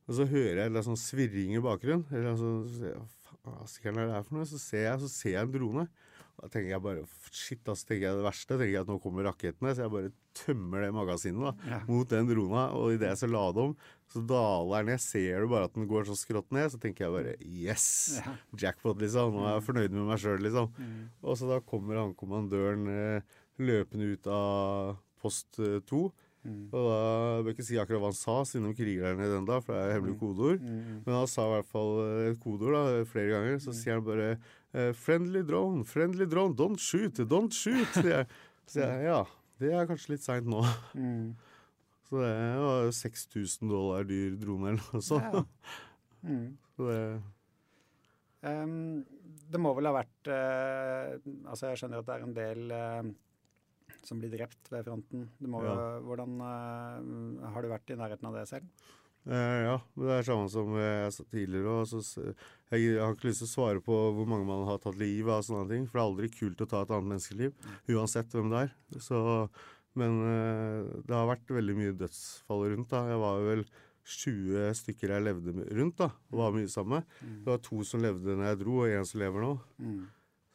Og 0.10 0.16
så 0.18 0.26
hører 0.28 0.58
jeg 0.64 0.72
en 0.74 0.84
sånn 0.84 0.98
svirring 1.00 1.56
i 1.56 1.62
bakgrunnen. 1.64 2.06
Eller 2.12 2.36
sånn, 2.36 2.64
så 2.68 2.78
ser 2.80 2.96
jeg, 2.96 3.02
hva 3.46 4.02
er 4.02 4.08
det 4.08 4.16
her 4.16 4.24
for 4.28 4.36
noe? 4.36 4.46
Så 4.50 4.60
ser 4.60 4.84
jeg, 4.90 5.00
så 5.00 5.10
ser 5.10 5.32
jeg 5.38 5.44
en 5.46 5.52
drone. 5.54 5.88
Da 6.42 6.50
tenker 6.50 6.72
jeg 6.74 6.82
bare 6.82 7.04
shit, 7.30 7.62
ass, 7.70 7.84
tenker 7.86 8.08
jeg 8.08 8.18
det 8.18 8.26
verste. 8.26 8.56
tenker 8.58 8.72
jeg 8.74 8.82
at 8.82 8.90
nå 8.90 8.96
kommer 9.04 9.28
rakettene. 9.30 9.74
Så 9.78 9.84
jeg 9.86 9.94
bare 9.94 10.12
tømmer 10.34 10.82
det 10.82 10.92
magasinet 10.96 11.44
da, 11.44 11.52
Ja. 11.70 11.80
mot 11.88 12.10
den 12.10 12.26
drona. 12.32 12.64
Og 12.74 12.96
idet 12.96 13.12
jeg 13.12 13.20
så 13.22 13.30
lader 13.30 13.68
om, 13.70 13.76
så 14.12 14.24
daler 14.26 14.82
den 14.82 14.90
ned. 14.96 15.00
Ser 15.04 15.42
du 15.46 15.48
bare 15.52 15.70
at 15.70 15.74
den 15.78 15.88
går 15.88 16.10
så 16.10 16.16
skrått 16.18 16.50
ned, 16.52 16.72
så 16.74 16.80
tenker 16.82 17.06
jeg 17.06 17.14
bare 17.14 17.36
yes! 17.46 17.86
Ja. 18.18 18.34
Jackpot, 18.66 18.98
liksom. 19.00 19.36
Nå 19.38 19.46
er 19.46 19.54
jeg 19.60 19.68
fornøyd 19.70 19.92
med 19.94 20.10
meg 20.10 20.20
sjøl, 20.24 20.42
liksom. 20.42 20.72
Mm. 20.82 21.06
Og 21.22 21.38
så 21.38 21.48
da 21.52 21.60
kommer 21.62 22.02
han 22.02 22.16
kommandøren 22.18 22.90
eh, 22.90 23.22
løpende 23.62 24.12
ut 24.16 24.28
av 24.34 24.98
post 25.22 25.60
eh, 25.62 25.78
to. 25.86 26.08
Mm. 26.42 26.72
Og 26.74 26.80
da 26.90 26.96
jeg 26.98 27.44
bør 27.46 27.54
ikke 27.54 27.66
si 27.68 27.76
akkurat 27.78 28.02
hva 28.02 28.10
han 28.10 28.18
sa, 28.18 28.40
siden 28.50 28.72
de 28.72 28.74
kriger 28.74 29.04
der 29.12 29.20
nede 29.20 29.36
ennå, 29.38 29.60
for 29.62 29.78
det 29.78 29.84
er 29.84 29.94
hemmelige 30.00 30.18
kodeord. 30.24 30.64
Mm. 30.66 31.04
Men 31.06 31.14
han 31.20 31.30
sa 31.30 31.46
i 31.46 31.52
hvert 31.54 31.70
fall 31.70 31.92
eh, 32.08 32.32
et 32.32 32.40
kodeord 32.42 32.74
da, 32.80 33.04
flere 33.12 33.30
ganger. 33.36 33.60
Så 33.62 33.76
sier 33.78 34.00
han 34.00 34.08
bare 34.08 34.32
'Friendly 34.72 35.44
drone, 35.44 35.84
friendly 35.84 36.26
drone, 36.26 36.56
don't 36.56 36.80
shoot, 36.80 37.20
don't 37.28 37.52
shoot'. 37.52 37.92
sier 37.98 38.14
jeg. 38.22 38.28
Så 38.72 38.86
jeg 38.86 39.08
ja, 39.10 39.24
det 39.60 39.72
er 39.76 39.88
kanskje 39.90 40.14
litt 40.14 40.24
seint 40.24 40.48
nå. 40.48 40.62
Mm. 40.96 41.34
Så 42.08 42.20
det 42.20 42.36
var 42.60 42.86
jo 42.86 42.94
6000 42.96 43.72
dollar 43.72 44.08
dyr 44.08 44.38
drone 44.40 44.74
eller 44.74 44.88
noe 44.92 45.04
sånt. 45.06 45.36
Ja. 45.36 45.44
Mm. 46.28 46.48
Så 46.76 46.88
det, 46.88 47.02
um, 48.48 49.04
det 49.52 49.62
må 49.62 49.72
vel 49.78 49.90
ha 49.90 49.94
vært 49.96 50.30
uh, 50.30 51.16
Altså, 51.50 51.72
jeg 51.72 51.82
skjønner 51.82 52.02
at 52.02 52.08
det 52.08 52.16
er 52.16 52.26
en 52.26 52.36
del 52.36 52.74
uh, 52.76 53.12
som 54.08 54.20
blir 54.22 54.34
drept 54.34 54.72
ved 54.74 54.88
fronten. 54.88 55.28
Ja. 55.40 55.76
Hvordan 56.06 56.36
uh, 56.42 57.48
Har 57.54 57.64
du 57.64 57.72
vært 57.72 57.94
i 57.94 58.00
nærheten 58.00 58.30
av 58.30 58.40
det 58.40 58.48
selv? 58.50 58.88
Eh, 59.28 59.60
ja, 59.68 59.76
men 59.96 60.08
det 60.08 60.16
er 60.20 60.28
samme 60.28 60.48
som 60.50 60.72
jeg 60.80 61.12
sa 61.16 61.24
tidligere. 61.30 61.76
Og 61.82 61.88
så, 61.92 62.02
jeg, 62.72 62.80
jeg 62.88 63.02
har 63.02 63.14
ikke 63.16 63.30
lyst 63.30 63.44
til 63.44 63.50
å 63.50 63.54
svare 63.56 63.84
på 63.86 64.00
hvor 64.16 64.26
mange 64.30 64.48
man 64.48 64.66
har 64.70 64.80
tatt 64.82 64.98
livet 65.00 65.34
av, 65.36 65.44
sånne 65.46 65.68
ting, 65.70 65.86
for 65.88 66.00
det 66.00 66.02
er 66.02 66.10
aldri 66.10 66.32
kult 66.40 66.62
å 66.66 66.70
ta 66.72 66.82
et 66.86 66.92
annet 66.96 67.12
menneskeliv, 67.14 67.54
uansett 67.96 68.34
hvem 68.34 68.50
det 68.54 68.64
er. 68.66 68.74
Så, 69.04 69.22
men 70.00 70.20
eh, 70.26 70.92
det 71.08 71.16
har 71.18 71.30
vært 71.34 71.52
veldig 71.60 71.78
mye 71.78 71.98
dødsfall 72.00 72.66
rundt. 72.74 72.90
da. 72.94 73.04
Jeg 73.12 73.22
var 73.26 73.42
vel 73.50 73.66
20 74.12 74.72
stykker 74.80 75.12
jeg 75.14 75.24
levde 75.28 75.54
med 75.54 75.68
rundt, 75.78 76.00
da, 76.02 76.08
og 76.32 76.40
var 76.42 76.56
mye 76.56 76.70
sammen 76.74 77.00
med. 77.04 77.20
Det 77.44 77.52
var 77.52 77.60
to 77.68 77.84
som 77.86 78.02
levde 78.02 78.34
når 78.34 78.48
jeg 78.50 78.62
dro, 78.64 78.80
og 78.82 78.90
én 78.96 79.06
som 79.06 79.22
lever 79.22 79.46
nå. 79.46 79.52
Mm. 79.84 80.00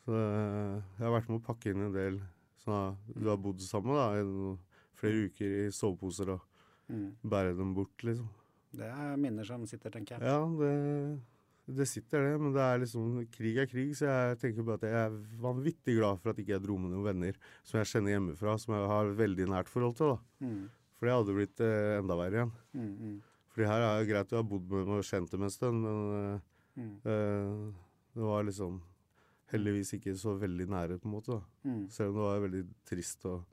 Så 0.07 0.17
eh, 0.23 0.73
jeg 0.99 1.05
har 1.07 1.15
vært 1.15 1.31
med 1.31 1.39
å 1.41 1.47
pakke 1.47 1.71
inn 1.73 1.85
en 1.87 1.95
del 1.95 2.19
sånn, 2.65 2.97
Du 3.15 3.29
har 3.31 3.39
bodd 3.39 3.61
sammen 3.63 3.95
da, 3.95 4.09
i 4.19 4.57
flere 4.99 5.29
uker 5.31 5.57
i 5.67 5.71
soveposer 5.75 6.35
og 6.37 6.53
Mm. 6.87 7.17
bære 7.27 7.57
dem 7.59 7.73
bort, 7.75 7.99
liksom. 8.07 8.29
Det 8.77 8.87
er 8.91 9.17
minner 9.21 9.47
som 9.47 9.65
sitter, 9.69 9.93
tenker 9.95 10.17
jeg. 10.17 10.27
Ja, 10.27 10.41
det, 10.61 11.75
det 11.79 11.87
sitter 11.91 12.27
det, 12.27 12.35
men 12.41 12.55
det 12.55 12.63
er 12.63 12.81
liksom 12.83 13.21
Krig 13.35 13.61
er 13.63 13.69
krig, 13.71 13.93
så 13.99 14.09
jeg 14.09 14.41
tenker 14.43 14.67
bare 14.67 14.81
at 14.81 14.89
jeg 14.89 15.05
er 15.05 15.21
vanvittig 15.43 15.97
glad 15.99 16.21
for 16.23 16.33
at 16.33 16.43
ikke 16.43 16.57
jeg 16.57 16.65
dro 16.67 16.77
med 16.81 16.93
noen 16.93 17.07
venner 17.07 17.39
som 17.63 17.81
jeg 17.81 17.91
kjenner 17.93 18.17
hjemmefra, 18.17 18.57
som 18.63 18.77
jeg 18.77 18.91
har 18.93 19.15
veldig 19.23 19.49
nært 19.53 19.73
forhold 19.73 19.97
til. 19.99 20.13
da. 20.15 20.47
Mm. 20.47 20.67
For 20.97 21.09
det 21.09 21.17
hadde 21.17 21.37
blitt 21.37 21.65
eh, 21.65 21.95
enda 22.01 22.19
verre 22.19 22.39
igjen. 22.41 22.53
Mm, 22.73 22.93
mm, 22.93 23.17
Fordi 23.53 23.71
her 23.71 23.85
er 23.85 23.99
det 23.99 24.11
greit 24.11 24.33
å 24.33 24.41
ha 24.41 24.47
bodd 24.53 24.69
med 24.71 24.85
dem 24.85 24.95
og 24.97 25.09
kjent 25.09 25.33
dem 25.33 25.45
en 25.45 25.53
stund, 25.53 25.83
men 25.85 25.99
eh, 26.19 26.47
mm, 26.81 26.95
eh, 27.13 27.67
det 28.17 28.25
var 28.25 28.47
liksom 28.49 28.79
heldigvis 29.53 29.93
ikke 29.99 30.17
så 30.19 30.35
veldig 30.41 30.67
nære, 30.73 30.99
på 31.03 31.09
en 31.11 31.17
måte. 31.19 31.37
da. 31.37 31.69
mm. 31.69 31.85
Selv 31.93 32.15
om 32.15 32.17
det 32.17 32.25
var 32.31 32.43
veldig 32.47 32.65
trist. 32.89 33.27
Og, 33.29 33.45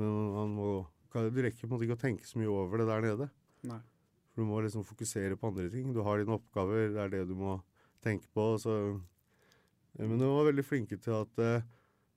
men 0.00 0.16
man 0.38 0.56
må, 0.56 0.70
du 1.12 1.42
rekker 1.44 1.66
på 1.66 1.68
en 1.68 1.74
måte 1.74 1.86
ikke 1.86 1.98
å 1.98 2.04
tenke 2.06 2.26
så 2.26 2.40
mye 2.40 2.50
over 2.50 2.80
det 2.80 2.88
der 2.88 3.04
nede. 3.04 3.28
Nei. 3.68 3.80
For 4.30 4.42
du 4.42 4.50
må 4.50 4.60
liksom 4.62 4.86
fokusere 4.86 5.38
på 5.38 5.50
andre 5.50 5.68
ting. 5.72 5.90
Du 5.94 6.02
har 6.06 6.20
dine 6.20 6.36
oppgaver, 6.36 6.92
det 6.94 7.02
er 7.02 7.12
det 7.12 7.24
du 7.30 7.34
må 7.38 7.58
tenke 8.04 8.28
på. 8.34 8.52
Så. 8.62 8.76
Men 9.98 10.20
de 10.20 10.30
var 10.30 10.48
veldig 10.48 10.66
flinke 10.66 11.00
til 11.02 11.16
at 11.18 11.42
eh, 11.42 11.66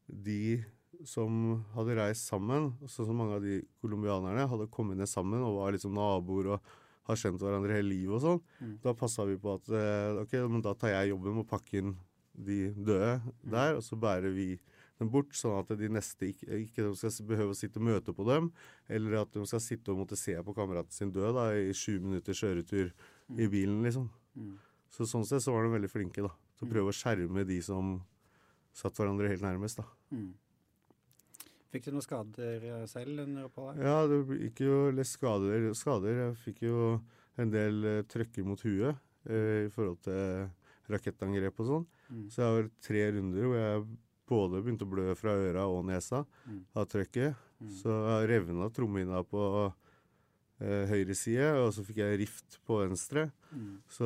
de 0.08 0.62
som 1.10 1.64
hadde 1.74 1.98
reist 1.98 2.30
sammen, 2.30 2.72
sånn 2.88 3.10
som 3.10 3.18
mange 3.20 3.38
av 3.38 3.44
de 3.44 3.60
colombianerne, 3.84 4.46
hadde 4.48 4.70
kommet 4.72 5.00
ned 5.00 5.10
sammen 5.10 5.44
og 5.44 5.58
var 5.58 5.76
liksom 5.76 5.96
naboer 5.98 6.54
og 6.56 6.74
har 7.10 7.20
kjent 7.20 7.42
hverandre 7.44 7.76
hele 7.76 7.92
livet 7.92 8.16
og 8.16 8.24
sånn. 8.24 8.42
Mm. 8.62 8.76
Da 8.86 8.94
passa 8.96 9.26
vi 9.28 9.36
på 9.42 9.58
at 9.58 9.72
eh, 9.76 10.22
ok, 10.24 10.38
men 10.52 10.64
da 10.64 10.76
tar 10.80 10.94
jeg 10.94 11.12
jobben 11.12 11.36
med 11.36 11.46
å 11.46 11.50
pakke 11.50 11.82
inn 11.82 11.96
de 12.34 12.60
døde 12.74 13.18
der, 13.42 13.76
og 13.78 13.84
så 13.86 13.98
bærer 14.00 14.34
vi 14.34 14.54
dem 15.04 15.12
bort, 15.14 15.36
sånn 15.38 15.60
at 15.60 15.74
de 15.78 15.90
neste 15.92 16.32
ikke, 16.32 16.48
ikke 16.66 16.88
de 16.88 16.94
skal 16.98 17.30
behøve 17.30 17.54
å 17.54 17.58
sitte 17.58 17.82
og 17.82 17.88
møte 17.92 18.16
på 18.16 18.26
dem, 18.28 18.50
eller 18.90 19.20
at 19.22 19.36
de 19.36 19.46
skal 19.50 19.62
sitte 19.64 19.94
og 19.94 20.04
måtte 20.04 20.20
se 20.20 20.36
på 20.40 20.56
kameraten 20.58 20.96
sin 20.96 21.14
dø 21.14 21.30
da, 21.36 21.50
i 21.56 21.76
sju 21.78 22.00
minutters 22.02 22.42
kjøretur 22.42 22.94
i 23.38 23.50
bilen, 23.52 23.82
liksom. 23.86 24.10
Mm. 24.40 24.56
Så 24.94 25.08
sånn 25.10 25.26
sett 25.26 25.46
så 25.46 25.54
var 25.54 25.66
de 25.66 25.74
veldig 25.74 25.92
flinke 25.92 26.26
da, 26.26 26.32
til 26.58 26.68
å 26.68 26.72
prøve 26.74 26.94
å 26.94 26.98
skjerme 26.98 27.46
de 27.50 27.60
som 27.66 27.98
satt 28.74 28.98
hverandre 28.98 29.30
helt 29.30 29.46
nærmest. 29.46 29.82
da. 29.82 29.88
Mm. 30.14 30.32
Fikk 31.74 31.88
du 31.88 31.96
noen 31.96 32.06
skader 32.06 32.66
eh, 32.70 32.86
selv 32.90 33.24
under 33.24 33.48
oppholdet? 33.48 33.82
Ja, 33.82 34.04
det 34.10 34.38
gikk 34.44 34.62
jo 34.68 34.76
litt 34.94 35.10
skader. 35.10 35.72
skader. 35.78 36.20
Jeg 36.28 36.36
fikk 36.44 36.66
jo 36.68 37.00
en 37.42 37.54
del 37.54 37.80
uh, 37.82 38.02
trøkker 38.06 38.46
mot 38.46 38.62
huet 38.62 38.94
uh, 38.94 39.64
i 39.66 39.72
forhold 39.74 40.04
til 40.06 40.52
rakettangrep 40.94 41.62
og 41.64 41.70
sånn. 41.70 41.88
Mm. 42.12 42.26
Så 42.30 42.44
jeg 42.44 42.58
har 42.58 42.70
tre 42.86 43.04
runder 43.16 43.48
hvor 43.48 43.58
jeg 43.58 43.86
både 44.28 44.62
begynte 44.64 44.86
å 44.86 44.90
blø 44.92 45.14
fra 45.16 45.32
øra 45.36 45.66
og 45.68 45.86
nesa 45.86 46.26
Mm. 46.48 46.66
av 46.76 46.88
trøkket. 46.88 47.36
Mm. 47.62 47.70
Så 47.82 47.92
revna 48.28 48.70
trommehinna 48.74 49.24
på 49.28 49.74
eh, 50.62 50.86
høyre 50.88 51.16
side, 51.16 51.50
og 51.60 51.74
så 51.74 51.84
fikk 51.84 51.98
jeg 51.98 52.20
rift 52.22 52.60
på 52.66 52.78
venstre. 52.88 53.32
Mm. 53.54 53.82
Så, 53.90 54.06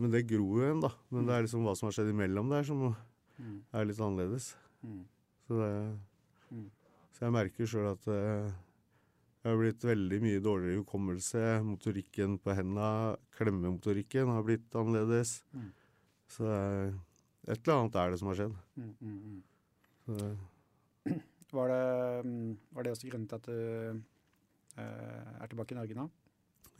men 0.00 0.10
det 0.10 0.26
gror 0.30 0.58
jo 0.60 0.64
igjen, 0.64 0.80
da. 0.80 0.90
Men 1.10 1.26
det 1.26 1.34
er 1.36 1.42
liksom 1.46 1.64
hva 1.66 1.74
som 1.76 1.88
har 1.88 1.92
skjedd 1.96 2.12
imellom 2.14 2.48
der, 2.50 2.62
som 2.64 2.96
Mm. 3.40 3.62
er 3.74 3.84
litt 3.84 3.98
annerledes. 3.98 4.54
Mm. 4.84 5.04
Så, 5.48 5.56
det, 5.58 5.98
Mm. 6.52 6.70
så 7.12 7.20
jeg 7.26 7.32
merker 7.32 7.66
sjøl 7.66 7.90
at 7.92 8.06
eh, 8.08 8.52
jeg 9.42 9.50
har 9.50 9.56
blitt 9.58 9.80
veldig 9.82 10.20
mye 10.22 10.40
dårligere 10.40 10.84
hukommelse. 10.84 11.62
Motorikken 11.64 12.38
på 12.38 12.54
henda, 12.54 13.16
klemmemotorikken 13.36 14.26
har 14.28 14.42
blitt 14.44 14.70
annerledes. 14.74 15.42
Mm. 15.54 15.72
Så 16.28 16.44
det 16.44 16.60
er- 16.60 16.98
et 17.48 17.58
eller 17.58 17.78
annet 17.78 17.98
er 17.98 18.12
det 18.12 18.18
som 18.20 18.30
har 18.30 18.38
skjedd. 18.38 18.56
Mm. 18.78 18.94
Mm. 19.00 19.42
Mm. 20.06 21.20
Var, 21.52 21.68
det, 21.68 22.24
mm, 22.24 22.52
var 22.72 22.84
det 22.86 22.92
også 22.94 23.08
grunnen 23.10 23.26
til 23.28 23.36
at 23.36 23.44
du 23.44 23.56
eh, 24.80 25.32
er 25.36 25.50
tilbake 25.50 25.74
i 25.74 25.76
Norge 25.76 25.96
nå? 25.98 26.06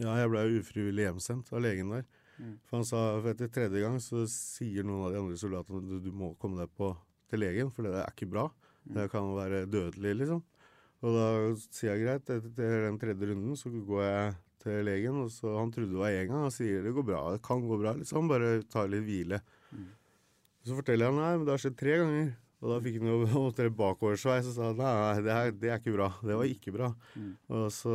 ja, 0.00 0.12
jeg 0.18 0.30
ble 0.32 0.42
ufrivillig 0.58 1.06
hjemsendt 1.06 1.52
av 1.52 1.62
legen 1.64 1.92
der. 1.92 2.06
Mm. 2.38 2.54
For 2.66 2.78
han 2.78 2.86
sa 2.88 3.00
for 3.18 3.32
etter 3.32 3.50
tredje 3.52 3.82
gang 3.82 3.98
så 4.02 4.24
sier 4.30 4.86
noen 4.86 5.06
av 5.06 5.14
de 5.14 5.20
andre 5.20 5.38
soldatene 5.40 5.82
at 5.82 5.90
du, 5.90 5.98
du 6.08 6.12
må 6.16 6.32
komme 6.40 6.62
deg 6.62 6.72
på 6.78 6.92
til 7.30 7.42
legen, 7.42 7.70
for 7.72 7.86
det 7.86 7.94
er 8.00 8.12
ikke 8.12 8.30
bra. 8.32 8.48
Det 8.82 9.06
kan 9.12 9.28
være 9.36 9.64
dødelig, 9.70 10.14
liksom. 10.24 10.40
Og 11.02 11.14
da 11.16 11.26
sier 11.74 11.92
jeg 11.92 12.02
greit, 12.02 12.30
etter 12.30 12.86
den 12.86 12.98
tredje 13.00 13.28
runden 13.30 13.58
så 13.58 13.70
går 13.72 14.02
jeg 14.04 14.32
til 14.62 14.84
legen, 14.86 15.20
og 15.22 15.30
så 15.34 15.54
han 15.56 15.72
trodde 15.74 15.94
det 15.94 16.02
var 16.02 16.14
én 16.14 16.28
gang. 16.30 16.46
Han 16.46 16.54
sier 16.54 16.84
det 16.84 16.94
går 16.94 17.06
bra, 17.06 17.22
det 17.34 17.42
kan 17.46 17.62
gå 17.66 17.78
bra, 17.80 17.94
liksom. 17.98 18.30
Bare 18.30 18.54
ta 18.70 18.84
litt 18.90 19.06
hvile. 19.06 19.40
Mm. 19.70 19.88
Så 20.62 20.76
forteller 20.78 21.08
jeg 21.08 21.16
nei, 21.18 21.30
men 21.36 21.44
det 21.46 21.54
har 21.56 21.62
skjedd 21.62 21.78
tre 21.80 21.98
ganger. 22.02 22.32
Og 22.62 22.70
da 22.70 22.76
fikk 22.84 23.00
han 23.00 23.08
jo 23.10 23.70
bakoversveis 23.82 24.46
og 24.52 24.54
sa 24.54 24.68
nei, 24.78 24.92
det, 25.26 25.32
er, 25.34 25.50
det 25.58 25.70
er 25.72 25.80
ikke 25.80 25.96
bra. 25.96 26.08
Det 26.22 26.36
var 26.38 26.50
ikke 26.52 26.74
bra. 26.76 26.92
Mm. 27.18 27.32
Og 27.58 27.64
så 27.74 27.94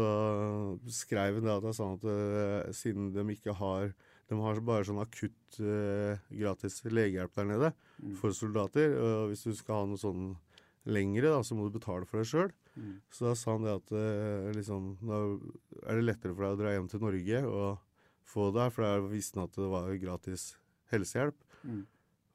skrev 0.92 1.38
han 1.40 1.48
det 1.48 1.54
at 1.56 1.68
han 1.70 1.78
sa 1.78 1.88
at 1.96 2.04
uh, 2.04 2.74
siden 2.76 3.14
de 3.16 3.24
ikke 3.36 3.56
har 3.56 3.94
De 4.28 4.36
har 4.44 4.60
bare 4.68 4.84
sånn 4.84 5.00
akutt 5.00 5.60
uh, 5.64 6.20
gratis 6.36 6.82
legehjelp 6.84 7.36
der 7.40 7.52
nede 7.54 7.74
Mm. 7.98 8.12
for 8.20 8.30
soldater. 8.30 8.92
Og 8.94 9.32
hvis 9.32 9.42
du 9.48 9.56
skal 9.58 9.80
ha 9.80 9.86
noe 9.90 9.98
sånn 9.98 10.36
lengre, 10.86 11.32
da, 11.34 11.40
så 11.42 11.56
må 11.58 11.66
du 11.66 11.80
betale 11.80 12.06
for 12.06 12.22
det 12.22 12.28
sjøl. 12.30 12.52
Mm. 12.78 12.92
Så 13.10 13.26
da 13.26 13.32
sa 13.34 13.56
han 13.56 13.64
det 13.66 13.72
at 13.74 13.94
uh, 13.96 14.52
liksom, 14.54 14.92
da 15.02 15.18
er 15.88 15.98
det 15.98 16.04
lettere 16.06 16.36
for 16.36 16.46
deg 16.46 16.54
å 16.54 16.60
dra 16.60 16.74
hjem 16.76 16.90
til 16.92 17.02
Norge 17.02 17.40
og 17.50 17.80
få 18.28 18.52
det 18.54 18.68
her, 18.68 18.76
for 18.76 18.86
der 18.86 19.08
visste 19.10 19.40
han 19.40 19.48
at 19.50 19.58
det 19.58 19.72
var 19.72 19.90
gratis 20.04 20.44
helsehjelp. 20.94 21.40
Mm. 21.64 21.82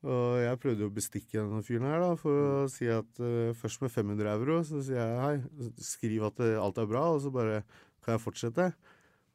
Og 0.02 0.40
jeg 0.42 0.58
prøvde 0.58 0.86
å 0.88 0.92
bestikke 0.92 1.38
denne 1.38 1.62
fyren 1.62 1.86
her, 1.86 2.00
da, 2.02 2.14
for 2.18 2.34
å 2.34 2.70
si 2.70 2.88
at 2.90 3.20
uh, 3.22 3.54
først 3.54 3.84
med 3.84 3.92
500 3.94 4.32
euro, 4.32 4.58
så 4.66 4.82
sier 4.82 4.98
jeg 4.98 5.20
hei, 5.22 5.68
skriv 5.78 6.26
at 6.26 6.42
øh, 6.42 6.56
alt 6.58 6.80
er 6.82 6.88
bra, 6.90 7.04
og 7.14 7.20
så 7.22 7.30
bare 7.34 7.60
kan 8.02 8.16
jeg 8.16 8.24
fortsette. 8.24 8.66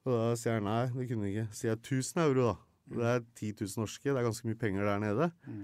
Og 0.04 0.12
da 0.12 0.34
sier 0.40 0.60
han 0.60 0.68
nei, 0.68 0.82
det 0.92 1.08
kunne 1.08 1.30
jeg 1.30 1.38
ikke. 1.38 1.54
Så 1.54 1.62
sier 1.62 1.72
jeg 1.72 1.80
1000 1.86 2.24
euro, 2.26 2.50
da. 2.50 2.56
Det 2.98 3.08
er 3.14 3.24
10 3.24 3.54
000 3.64 3.84
norske, 3.84 4.10
det 4.10 4.20
er 4.20 4.28
ganske 4.28 4.50
mye 4.50 4.60
penger 4.60 4.92
der 4.92 5.02
nede. 5.04 5.30
Mm. 5.48 5.64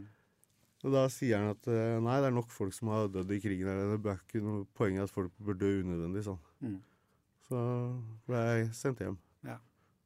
Og 0.84 0.96
da 0.96 1.04
sier 1.12 1.40
han 1.40 1.52
at 1.52 1.68
uh, 1.68 2.00
nei, 2.04 2.18
det 2.24 2.32
er 2.32 2.38
nok 2.40 2.56
folk 2.56 2.76
som 2.76 2.92
har 2.96 3.12
dødd 3.12 3.36
i 3.36 3.44
krigen 3.44 3.68
der 3.68 3.84
nede. 3.84 4.00
Det 4.04 4.16
er 4.16 4.24
ikke 4.24 4.44
noe 4.48 4.64
poeng 4.80 5.04
at 5.04 5.12
folk 5.12 5.36
bør 5.44 5.60
dø 5.60 5.76
unødvendig, 5.84 6.24
sånn. 6.30 6.40
Mm. 6.64 6.80
Så 7.50 7.68
ble 8.28 8.48
jeg 8.48 8.74
sendt 8.80 9.04
hjem. 9.04 9.20
Ja. 9.44 9.60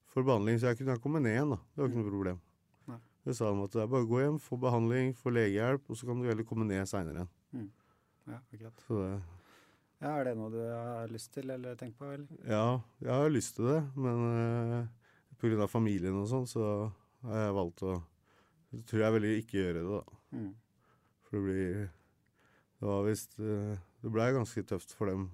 For 0.10 0.26
behandling, 0.26 0.58
så 0.58 0.72
jeg 0.72 0.82
kunne 0.82 0.98
kommet 1.02 1.26
ned 1.26 1.38
igjen, 1.38 1.54
da. 1.54 1.62
Det 1.62 1.84
var 1.84 1.94
ikke 1.94 2.02
noe 2.02 2.10
problem. 2.10 2.46
Det 3.28 3.34
sa 3.36 3.50
de 3.52 3.64
at 3.66 3.74
det 3.76 3.82
er 3.84 3.90
bare 3.92 4.06
å 4.06 4.08
gå 4.08 4.22
hjem, 4.22 4.36
få 4.40 4.56
behandling, 4.64 5.10
få 5.20 5.34
legehjelp, 5.36 5.90
og 5.92 5.98
så 6.00 6.08
kan 6.08 6.22
du 6.22 6.30
heller 6.30 6.46
komme 6.48 6.64
ned 6.64 6.88
seinere 6.88 7.26
igjen. 7.26 7.66
Ja, 8.28 8.38
akkurat. 8.40 8.84
Så 8.88 9.00
det 9.02 9.10
Ja, 9.98 10.12
er 10.14 10.28
det 10.30 10.36
noe 10.38 10.54
du 10.54 10.60
har 10.62 11.10
lyst 11.12 11.34
til 11.34 11.50
eller 11.52 11.76
tenkt 11.76 11.98
på, 12.00 12.08
eller? 12.14 12.30
Ja, 12.48 12.80
jeg 13.02 13.12
har 13.12 13.34
lyst 13.34 13.58
til 13.58 13.68
det, 13.68 13.82
men 13.98 14.22
uh, 14.30 14.86
pga. 15.42 15.68
familien 15.68 16.16
og 16.22 16.30
sånn, 16.32 16.48
så 16.48 16.64
har 17.26 17.44
jeg 17.48 17.58
valgt 17.58 17.84
å 17.84 17.98
Jeg 18.78 18.86
tror 18.88 19.04
jeg 19.04 19.16
velger 19.18 19.42
ikke 19.42 19.60
gjøre 19.60 19.82
det, 19.82 19.86
da. 19.90 20.22
Mm. 20.38 20.54
For 21.26 21.36
det 21.36 21.44
blir 21.48 21.76
Det 22.78 22.88
var 22.88 23.06
visst 23.10 23.40
uh, 23.40 23.76
Det 24.04 24.14
blei 24.14 24.32
ganske 24.38 24.64
tøft 24.72 24.96
for 24.96 25.12
dem 25.12 25.28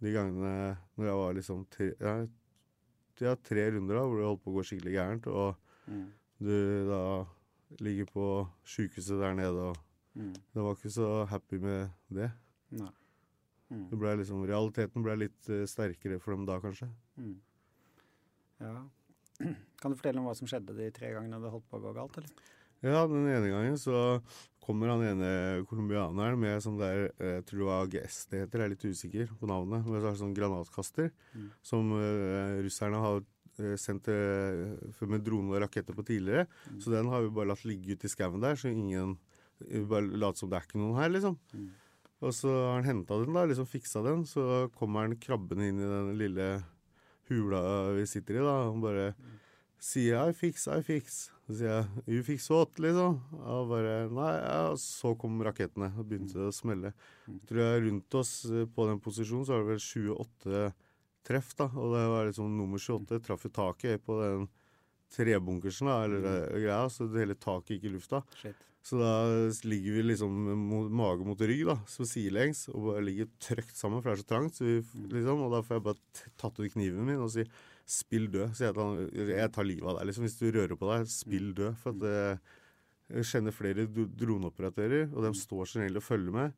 de 0.00 0.12
gangene 0.12 0.76
når 0.96 1.06
jeg 1.06 1.16
var 1.20 1.34
liksom 1.36 1.64
tre, 1.68 1.90
ja, 2.00 3.34
tre 3.36 3.66
runder 3.72 3.98
da, 3.98 4.04
hvor 4.08 4.16
det 4.16 4.28
holdt 4.30 4.44
på 4.44 4.52
å 4.52 4.54
gå 4.54 4.62
skikkelig 4.64 4.94
gærent, 4.96 5.26
og 5.28 5.56
Mm. 5.90 6.12
Du 6.40 6.88
da 6.88 7.02
ligger 7.84 8.08
på 8.10 8.26
sjukehuset 8.66 9.20
der 9.20 9.36
nede, 9.38 9.70
og 9.70 9.86
Mm. 10.16 10.32
det 10.34 10.62
var 10.62 10.74
ikke 10.74 10.90
så 10.90 11.24
happy 11.30 11.60
med 11.62 11.90
det. 12.10 12.30
Nei. 12.74 12.90
Mm. 13.70 13.84
det 13.92 13.98
ble 14.00 14.16
liksom, 14.18 14.40
realiteten 14.42 15.04
ble 15.06 15.14
litt 15.20 15.48
uh, 15.48 15.62
sterkere 15.70 16.18
for 16.18 16.34
dem 16.34 16.42
da, 16.48 16.56
kanskje. 16.58 16.88
Mm. 17.16 17.36
Ja. 18.58 18.72
Kan 19.80 19.92
du 19.92 19.96
fortelle 19.96 20.18
om 20.18 20.26
hva 20.26 20.34
som 20.34 20.50
skjedde 20.50 20.74
de 20.74 20.88
tre 20.90 21.12
gangene 21.14 21.38
det 21.38 21.52
holdt 21.52 21.68
på 21.70 21.78
å 21.78 21.84
gå 21.84 21.92
galt, 21.94 22.18
eller? 22.18 22.48
Ja, 22.82 23.04
den 23.06 23.28
ene 23.28 23.52
gangen 23.52 23.76
så 23.78 24.18
kommer 24.64 24.90
han 24.90 25.04
ene 25.04 25.30
colombianeren 25.68 26.40
med 26.40 26.62
sånn 26.64 26.78
der 26.80 27.10
eh, 27.20 27.34
Jeg 27.36 27.44
tror 27.46 27.60
det 27.60 27.66
var 27.68 27.90
GS 27.92 28.18
det 28.30 28.40
heter, 28.40 28.62
jeg 28.62 28.66
er 28.66 28.72
litt 28.74 28.86
usikker 28.88 29.32
på 29.38 29.48
navnet. 29.50 29.84
Men 29.84 30.00
så 30.00 30.06
er 30.08 30.10
det 30.10 30.22
sånn 30.24 30.36
granatkaster 30.36 31.10
som 31.62 31.92
uh, 31.92 32.58
russerne 32.64 33.02
har 33.04 33.20
sendt 33.76 34.08
eh, 34.08 35.02
med 35.08 35.24
drone 35.26 35.52
og 35.54 35.62
raketter 35.64 35.94
på 35.96 36.04
tidligere. 36.06 36.46
Så 36.80 36.90
den 36.94 37.08
har 37.08 37.22
vi 37.22 37.34
bare 37.34 37.50
latt 37.52 37.64
ligge 37.64 37.96
ute 37.96 38.06
i 38.06 38.12
skauen 38.12 38.40
der, 38.40 38.54
så 38.56 38.68
ingen 38.70 39.18
vi 39.60 39.82
bare 39.84 40.06
later 40.08 40.38
som 40.38 40.50
det 40.50 40.56
er 40.56 40.66
ikke 40.68 40.78
noen 40.80 40.96
her, 40.96 41.10
liksom. 41.12 41.36
Og 42.20 42.34
så 42.36 42.48
har 42.52 42.74
han 42.78 42.84
henta 42.88 43.16
den, 43.20 43.32
da, 43.32 43.44
liksom 43.48 43.66
fiksa 43.68 44.02
den. 44.04 44.24
Så 44.28 44.68
kommer 44.76 45.06
han 45.06 45.16
krabbende 45.20 45.68
inn 45.68 45.80
i 45.80 45.88
den 45.88 46.10
lille 46.20 46.48
hula 47.30 47.60
vi 47.96 48.06
sitter 48.08 48.36
i, 48.40 48.44
da. 48.44 48.56
Og 48.68 48.80
bare 48.84 49.14
sier 49.80 50.20
'I 50.20 50.32
fix, 50.36 50.66
I 50.68 50.82
fix'. 50.84 51.30
Så 51.48 51.56
sier 51.56 51.70
jeg 51.70 51.86
'You 52.06 52.22
fix 52.22 52.50
what?' 52.50 52.78
liksom. 52.78 53.20
Og 53.40 53.68
bare 53.68 54.08
Nei, 54.12 54.34
ja. 54.36 54.74
Så 54.76 55.16
kom 55.18 55.40
rakettene 55.40 55.92
og 55.96 56.08
begynte 56.08 56.36
det 56.36 56.50
å 56.50 56.52
smelle. 56.52 56.92
Jeg 57.26 57.40
tror 57.48 57.60
jeg 57.64 57.82
rundt 57.88 58.14
oss 58.14 58.44
eh, 58.44 58.66
på 58.66 58.86
den 58.86 59.00
posisjonen 59.00 59.46
så 59.46 59.56
var 59.56 59.64
det 59.64 59.72
vel 59.72 59.80
28 59.80 60.72
treff, 61.26 61.52
da. 61.58 61.68
Og 61.74 61.94
det 61.94 62.06
var 62.12 62.30
liksom 62.30 62.56
nummer 62.56 62.80
28 62.80 63.20
traff 63.26 63.46
jo 63.46 63.52
taket 63.54 64.02
på 64.06 64.18
den 64.22 64.48
trebunkersen, 65.10 65.90
da, 65.90 66.02
eller 66.06 66.26
mm. 66.26 66.58
greia, 66.62 66.82
så 66.92 67.06
det 67.10 67.24
hele 67.24 67.38
taket 67.38 67.76
gikk 67.76 67.88
i 67.88 67.94
lufta. 67.96 68.22
Shit. 68.38 68.66
Så 68.82 68.96
da 68.96 69.10
ligger 69.68 69.98
vi 69.98 70.02
liksom 70.02 70.36
mage 70.96 71.26
mot 71.26 71.40
rygg, 71.40 71.66
da, 71.68 71.76
som 71.90 72.08
sidelengs, 72.08 72.64
og 72.72 72.86
bare 72.86 73.02
ligger 73.04 73.28
trøkt 73.42 73.76
sammen, 73.76 74.00
for 74.00 74.08
det 74.08 74.14
er 74.14 74.22
så 74.22 74.28
trangt. 74.30 74.56
Så 74.56 74.64
vi, 74.64 74.78
liksom, 75.12 75.42
og 75.44 75.52
da 75.52 75.60
får 75.66 75.76
jeg 75.76 75.86
bare 75.90 76.30
tatt 76.40 76.62
ut 76.62 76.72
kniven 76.72 77.04
min 77.04 77.20
og 77.20 77.32
si 77.34 77.44
'spill 77.90 78.30
død'. 78.30 78.54
Så 78.56 78.68
jeg 78.68 78.74
tar, 78.78 79.02
jeg 79.34 79.52
tar 79.52 79.66
livet 79.66 79.90
av 79.90 79.98
deg, 79.98 80.08
liksom. 80.08 80.24
Hvis 80.24 80.38
du 80.38 80.46
rører 80.48 80.76
på 80.78 80.88
deg, 80.94 81.06
spill 81.10 81.52
død. 81.58 81.76
For 81.82 81.90
at 81.92 82.06
eh, 82.08 82.16
jeg 82.30 82.38
kjenner 83.26 83.52
flere 83.54 83.86
dro- 83.90 84.08
droneoperatører, 84.20 85.08
og 85.12 85.24
de 85.26 85.30
står 85.38 85.66
som 85.68 85.82
regel 85.82 85.96
og 86.00 86.04
følger 86.06 86.34
med. 86.34 86.52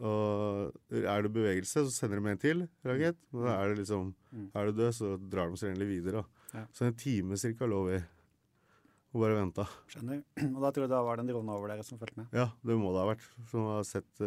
Og 0.00 0.94
er 0.96 1.22
det 1.26 1.32
bevegelse, 1.34 1.84
så 1.84 1.92
sender 1.92 2.20
de 2.22 2.30
en 2.32 2.38
til 2.42 2.62
rakett. 2.88 3.18
Men 3.32 3.48
er 3.52 3.68
det 3.74 3.78
liksom 3.84 4.14
Er 4.54 4.66
du 4.70 4.72
død, 4.82 4.92
så 4.94 5.10
drar 5.30 5.50
de 5.50 5.56
som 5.60 5.68
regel 5.72 5.86
videre. 5.88 6.24
Ja. 6.54 6.64
Så 6.72 6.86
en 6.88 6.94
time 6.96 7.36
cirka 7.36 7.66
lå 7.68 7.82
vi 7.90 7.98
og 7.98 9.22
bare 9.22 9.36
venta. 9.38 9.64
Skjønner. 9.88 10.18
Og 10.56 10.60
da 10.62 10.70
tror 10.70 10.84
jeg 10.84 10.90
da 10.92 10.98
var 11.02 11.16
det 11.16 11.24
en 11.24 11.30
drone 11.32 11.54
over 11.56 11.68
dere 11.72 11.84
som 11.84 11.98
fulgte 12.00 12.18
med. 12.20 12.26
Ja, 12.36 12.50
det 12.62 12.76
må 12.76 12.90
det 12.92 13.00
ha 13.00 13.06
vært. 13.08 13.24
Som 13.48 13.64
har 13.70 13.86
sett 13.88 14.20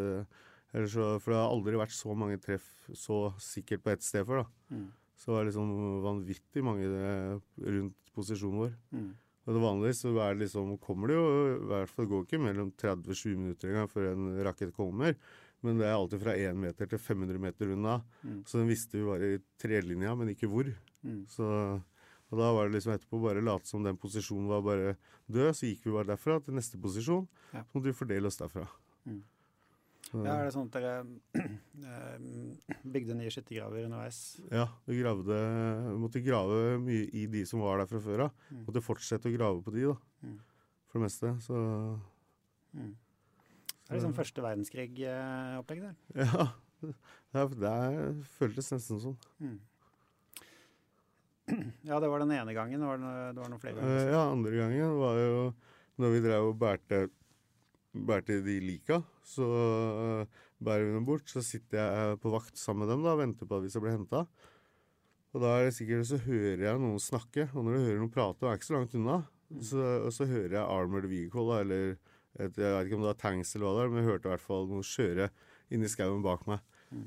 eller 0.73 0.87
så, 0.89 1.19
For 1.21 1.33
det 1.33 1.37
har 1.37 1.51
aldri 1.51 1.77
vært 1.77 1.93
så 1.93 2.15
mange 2.17 2.39
treff 2.41 2.65
så 2.97 3.33
sikkert 3.43 3.83
på 3.85 3.91
ett 3.93 4.01
sted 4.05 4.25
før. 4.25 4.41
da. 4.41 4.77
Mm. 4.77 4.87
Så 5.21 5.29
det 5.29 5.35
var 5.35 5.45
liksom 5.49 5.73
vanvittig 6.01 6.63
mange 6.65 6.87
eh, 6.87 7.35
rundt 7.61 8.13
posisjonen 8.15 8.57
vår. 8.63 8.71
Mm. 8.95 9.09
Og 9.49 9.57
det 9.81 9.93
så 9.97 10.11
er 10.21 10.35
det 10.35 10.43
liksom, 10.43 10.75
kommer 10.77 11.09
det 11.09 11.15
jo 11.17 11.29
i 11.55 11.69
hvert 11.71 11.89
fall 11.89 12.09
går 12.09 12.25
ikke 12.27 12.39
mellom 12.43 12.69
30-20 12.77 13.39
minutter 13.39 13.71
engang 13.71 13.89
før 13.89 14.11
en 14.11 14.27
rakett 14.45 14.73
kommer. 14.75 15.15
Men 15.65 15.77
det 15.81 15.87
er 15.87 15.95
alltid 15.95 16.21
fra 16.21 16.35
1 16.37 16.57
meter 16.57 16.89
til 16.89 17.01
500 17.01 17.41
meter 17.41 17.73
unna. 17.73 17.99
Mm. 18.21 18.43
Så 18.49 18.61
den 18.61 18.69
visste 18.69 18.97
vi 18.97 19.05
var 19.05 19.25
i 19.25 19.35
trelinja, 19.61 20.13
men 20.17 20.33
ikke 20.33 20.49
hvor. 20.49 20.69
Mm. 21.05 21.23
Så, 21.29 21.47
og 22.29 22.39
da 22.39 22.51
var 22.53 22.69
det 22.69 22.77
liksom 22.77 22.95
etterpå 22.95 23.21
bare 23.21 23.43
late 23.45 23.69
som 23.69 23.85
den 23.85 23.99
posisjonen 24.01 24.49
var 24.49 24.63
bare 24.65 24.95
død. 25.25 25.51
Så 25.57 25.69
gikk 25.69 25.85
vi 25.85 25.95
bare 25.97 26.13
derfra 26.13 26.39
til 26.41 26.57
neste 26.57 26.81
posisjon. 26.81 27.27
Ja. 27.53 27.65
Så 27.65 27.77
måtte 27.77 27.89
vi 27.89 27.97
fordele 27.97 28.29
oss 28.29 28.41
derfra. 28.41 28.67
Mm. 29.09 29.21
Så, 30.11 30.21
Ja, 30.25 30.33
er 30.41 30.45
det 30.49 30.53
sånn 30.53 30.67
at 30.67 30.75
dere 30.75 30.93
eh, 31.87 32.77
bygde 32.91 33.15
nye 33.15 33.31
skyttergraver 33.31 33.85
underveis? 33.87 34.17
ja, 34.51 34.65
vi 34.85 34.97
gravde 34.99 35.37
Vi 35.87 35.97
måtte 36.03 36.23
grave 36.25 36.77
mye 36.83 37.05
i 37.15 37.25
de 37.31 37.45
som 37.47 37.61
var 37.63 37.79
der 37.79 37.87
fra 37.87 38.01
før 38.03 38.25
av. 38.27 38.33
Mm. 38.51 38.65
Måtte 38.67 38.83
fortsette 38.83 39.31
å 39.31 39.35
grave 39.37 39.61
på 39.63 39.71
de, 39.75 39.85
da. 39.93 39.95
Mm. 40.27 40.37
For 40.91 40.99
det 40.99 41.05
meste. 41.07 41.33
Så 41.47 41.55
Mm. 42.71 42.93
Det 42.95 43.89
er 43.91 43.97
liksom 43.97 44.13
første 44.15 44.43
verdenskrig-opplegg 44.45 45.81
der. 45.83 45.95
ja. 46.23 46.45
Det, 46.81 47.41
det 47.59 48.27
føltes 48.37 48.69
nesten 48.71 49.01
sånn. 49.03 49.17
Mm. 49.43 49.57
Ja, 51.89 51.99
det 51.99 52.07
var 52.07 52.19
den 52.23 52.31
ene 52.31 52.53
gangen. 52.55 52.83
Var 52.87 52.97
det, 53.01 53.11
det 53.35 53.41
var 53.43 53.49
noen 53.51 53.59
flere 53.63 53.75
Eh, 53.75 53.83
ganger? 53.83 54.11
ja, 54.13 54.21
andre 54.31 54.53
gangen 54.55 54.93
var 55.01 55.17
jo 55.19 55.41
når 55.99 56.13
vi 56.15 56.21
drev 56.23 56.47
og 56.47 56.55
bærte, 56.61 57.01
bærte 57.93 58.39
de 58.45 58.57
lika. 58.63 59.01
Så 59.27 59.45
eh, 59.45 60.39
bærer 60.63 60.87
vi 60.87 60.95
dem 60.95 61.05
bort. 61.07 61.27
Så 61.31 61.43
sitter 61.45 61.81
jeg 61.81 62.21
på 62.23 62.33
vakt 62.33 62.57
sammen 62.59 62.85
med 62.85 62.93
dem 62.93 63.05
da, 63.05 63.15
og 63.15 63.21
venter 63.23 63.49
på 63.49 63.59
at 63.59 63.65
vi 63.65 63.73
skal 63.73 63.85
bli 63.85 63.95
henta. 63.95 64.25
Og 65.31 65.43
da 65.43 65.53
er 65.57 65.69
det 65.69 65.75
sikkert 65.77 66.09
så 66.09 66.19
hører 66.25 66.65
jeg 66.65 66.79
noen 66.83 66.99
snakke, 66.99 67.47
og 67.55 67.63
når 67.63 67.77
du 67.77 67.85
hører 67.85 68.01
noen 68.01 68.11
prate, 68.11 68.43
og 68.43 68.51
er 68.51 68.59
ikke 68.59 68.67
så 68.67 68.75
langt 68.75 68.97
unna, 68.99 69.21
så, 69.63 69.85
og 70.07 70.11
så 70.15 70.27
hører 70.27 70.57
jeg 70.57 70.63
Armored 70.63 71.07
Vehicle, 71.07 71.45
da, 71.47 71.61
eller 71.63 71.93
et, 72.39 72.57
jeg 72.59 72.73
vet 72.75 72.87
ikke 72.87 72.97
om 72.97 73.05
det 73.05 73.09
var 73.13 73.21
tanks 73.21 73.55
eller 73.55 73.67
hva 73.67 73.71
det 73.77 73.85
er, 73.85 73.89
men 73.93 74.01
jeg 74.01 74.09
hørte 74.09 74.27
i 74.27 74.31
hvert 74.33 74.43
fall 74.43 74.67
noe 74.71 74.87
kjøre 74.87 75.29
inni 75.71 75.89
skauen 75.91 76.23
bak 76.23 76.43
meg. 76.51 76.59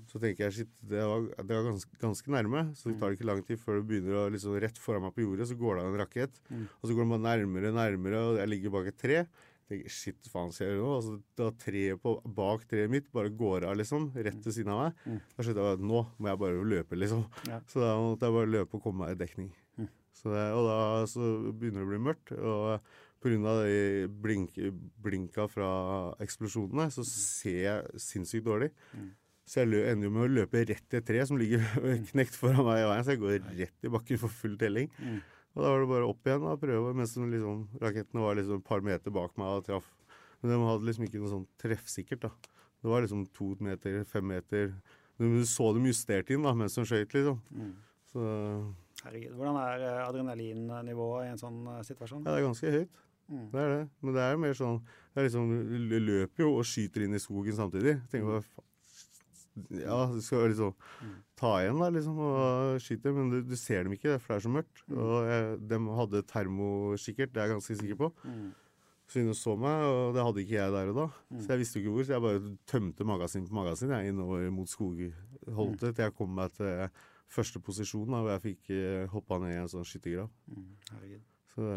Så 0.08 0.16
tenker 0.20 0.46
jeg 0.46 0.54
shit, 0.56 0.70
det 0.80 1.02
var, 1.04 1.26
det 1.36 1.52
var 1.58 1.66
ganske, 1.68 1.96
ganske 2.00 2.32
nærme, 2.32 2.62
så 2.72 2.88
det 2.88 2.94
tar 3.02 3.12
ikke 3.12 3.26
lang 3.28 3.42
tid 3.44 3.60
før 3.60 3.82
det 3.82 3.86
begynner 3.90 4.16
å 4.22 4.28
liksom 4.32 4.56
rett 4.64 4.80
foran 4.80 5.04
meg 5.04 5.12
på 5.16 5.24
jordet, 5.26 5.48
så 5.50 5.56
går 5.60 5.76
det 5.76 5.82
av 5.84 5.90
en 5.90 6.00
rakett. 6.00 6.40
Og 6.80 6.88
så 6.88 6.96
går 6.96 7.04
den 7.04 7.12
bare 7.12 7.24
nærmere, 7.26 7.72
nærmere, 7.76 8.22
og 8.30 8.38
jeg 8.40 8.48
ligger 8.54 8.72
bak 8.72 8.88
et 8.88 8.96
tre. 9.04 9.18
Tenker 9.64 9.88
shit, 9.92 10.28
faen 10.28 10.50
skjer 10.52 10.74
det 10.74 10.80
nå? 10.82 10.90
Altså, 10.98 11.14
da 11.40 11.48
treet 11.64 12.00
på, 12.02 12.18
bak 12.36 12.66
treet 12.68 12.90
mitt 12.92 13.06
bare 13.16 13.32
går 13.32 13.64
av, 13.70 13.78
liksom, 13.80 14.10
rett 14.12 14.44
ved 14.44 14.52
siden 14.56 14.74
av 14.74 14.82
meg. 14.82 15.04
Da 15.32 15.46
skjønte 15.46 15.64
jeg 15.64 15.78
at 15.78 15.84
nå 15.88 16.02
må 16.18 16.28
jeg 16.28 16.40
bare 16.42 16.66
løpe, 16.74 16.98
liksom. 17.00 17.24
Ja. 17.48 17.62
Så 17.72 17.80
da 17.80 17.94
måtte 18.02 18.28
jeg 18.28 18.36
bare 18.36 18.52
løpe 18.58 18.76
og 18.76 18.84
komme 18.84 19.06
meg 19.06 19.16
i 19.16 19.20
dekning. 19.24 19.50
Så 20.14 20.30
det, 20.30 20.44
og 20.54 20.68
da 20.68 20.78
så 21.10 21.32
begynner 21.50 21.82
det 21.82 21.88
å 21.88 21.90
bli 21.90 22.04
mørkt. 22.06 22.30
Og 22.38 22.94
pga. 23.24 23.52
de 23.64 24.06
blink, 24.22 24.56
blinka 25.02 25.48
fra 25.50 25.68
eksplosjonene, 26.22 26.90
så 26.92 27.02
ser 27.08 27.60
jeg 27.64 28.02
sinnssykt 28.04 28.46
dårlig. 28.46 28.70
Så 29.44 29.60
jeg 29.60 29.84
ender 29.90 30.08
jo 30.08 30.12
med 30.14 30.24
å 30.24 30.32
løpe 30.38 30.62
rett 30.64 30.84
til 30.88 31.00
et 31.02 31.04
tre 31.08 31.24
som 31.28 31.36
ligger 31.40 31.64
knekt 32.12 32.36
foran 32.40 32.64
meg 32.64 32.80
i 32.84 32.86
veien. 32.88 33.04
Så 33.04 33.16
jeg 33.16 33.20
går 33.24 33.34
rett 33.64 33.88
i 33.88 33.92
bakken 33.92 34.20
for 34.22 34.32
full 34.32 34.54
telling. 34.60 34.92
Og 35.54 35.62
da 35.62 35.70
var 35.70 35.84
det 35.84 35.90
bare 35.92 36.08
opp 36.10 36.26
igjen 36.26 36.46
og 36.50 36.60
prøve, 36.62 36.94
mens 36.98 37.14
liksom, 37.14 37.64
rakettene 37.82 38.24
var 38.24 38.38
liksom 38.38 38.58
et 38.58 38.66
par 38.66 38.82
meter 38.82 39.14
bak 39.14 39.36
meg 39.38 39.60
og 39.60 39.66
traff. 39.68 39.86
Men 40.42 40.50
de 40.50 40.58
hadde 40.66 40.88
liksom 40.88 41.06
ikke 41.06 41.22
noe 41.22 41.30
sånn 41.30 41.46
treffsikkert. 41.62 42.26
da. 42.26 42.60
Det 42.82 42.90
var 42.90 43.04
liksom 43.04 43.22
to 43.36 43.52
meter, 43.64 44.02
fem 44.08 44.26
meter. 44.28 44.74
Du 45.16 45.44
så 45.46 45.70
dem 45.76 45.86
justert 45.86 46.32
inn 46.34 46.42
da, 46.44 46.52
mens 46.58 46.74
de 46.74 46.84
skøyt, 46.84 47.14
liksom. 47.14 47.38
Så 48.10 48.26
Herregud. 49.04 49.34
Hvordan 49.36 49.56
er 49.60 49.82
eh, 49.84 50.02
adrenalinnivået 50.04 51.26
i 51.26 51.32
en 51.32 51.40
sånn 51.40 51.64
eh, 51.70 51.80
situasjon? 51.86 52.22
ja, 52.24 52.34
det 52.34 52.40
er 52.40 52.46
ganske 52.46 52.74
høyt. 52.74 53.00
Mm. 53.28 53.46
Det 53.52 53.62
er 53.62 53.72
det. 53.72 53.82
Men 54.04 54.16
det 54.16 54.22
er 54.24 54.38
mer 54.40 54.54
sånn 54.58 54.78
det 54.84 55.20
er 55.20 55.26
liksom, 55.28 55.52
Du 55.70 55.96
løper 55.96 56.44
jo 56.44 56.50
og 56.58 56.68
skyter 56.68 57.06
inn 57.06 57.16
i 57.16 57.22
skogen 57.22 57.56
samtidig. 57.56 57.98
Tenker 58.12 58.30
på, 58.30 58.40
faen 58.54 58.70
Ja, 59.78 60.00
du 60.10 60.18
skal 60.24 60.48
liksom 60.50 60.74
ta 61.38 61.52
igjen, 61.62 61.78
da, 61.78 61.88
liksom, 61.94 62.18
og 62.18 62.82
skyte. 62.82 63.12
Men 63.14 63.30
du, 63.30 63.38
du 63.46 63.54
ser 63.58 63.86
dem 63.86 63.94
ikke, 63.94 64.18
for 64.18 64.34
det 64.34 64.40
er 64.40 64.44
så 64.46 64.52
mørkt. 64.56 64.84
Og 64.90 65.16
jeg, 65.30 65.56
de 65.70 65.80
hadde 66.00 66.22
termokikkert, 66.30 67.34
det 67.34 67.42
er 67.42 67.48
jeg 67.48 67.56
ganske 67.56 67.78
sikker 67.80 68.00
på. 68.00 68.10
Mm. 68.26 68.52
Så 69.04 69.20
hun 69.20 69.36
så 69.36 69.52
meg, 69.60 69.84
og 69.84 70.14
det 70.16 70.22
hadde 70.24 70.42
ikke 70.42 70.56
jeg 70.56 70.72
der 70.72 70.90
og 70.90 70.96
da. 70.96 71.06
Så 71.36 71.52
jeg 71.52 71.60
visste 71.60 71.78
jo 71.78 71.82
ikke 71.82 71.94
hvor, 71.94 72.06
så 72.06 72.14
jeg 72.14 72.24
bare 72.24 72.54
tømte 72.70 73.06
magasin 73.06 73.44
på 73.46 73.56
magasin 73.58 73.92
jeg, 73.92 74.14
innover 74.14 74.46
mot 74.54 74.70
skogholtet 74.70 75.90
til 75.90 76.06
jeg 76.06 76.14
kom 76.16 76.32
meg 76.38 76.54
til 76.56 76.88
første 77.34 77.60
posisjon, 77.62 78.08
da, 78.08 78.22
hvor 78.22 78.32
jeg 78.32 78.44
fikk 78.44 78.72
eh, 78.74 79.04
hoppa 79.12 79.38
ned 79.42 79.54
i 79.54 79.60
en 79.60 79.70
sånn 79.70 79.86
skyttergrav. 79.88 80.30
Mm. 80.48 81.16
Så, 81.54 81.70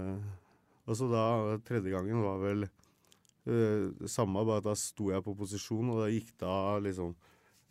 og 0.88 1.00
så 1.00 1.10
da, 1.12 1.24
tredje 1.68 1.94
gangen 1.94 2.24
var 2.24 2.40
vel 2.42 2.68
eh, 2.68 3.88
det 4.00 4.12
samme, 4.12 4.46
bare 4.48 4.62
at 4.63 4.70
da 4.70 4.76
sto 4.80 5.12
jeg 5.12 5.26
på 5.26 5.36
posisjon, 5.38 5.92
og 5.94 6.04
da 6.06 6.12
gikk 6.13 6.32
det 6.40 6.52
av 6.52 6.80
liksom 6.86 7.16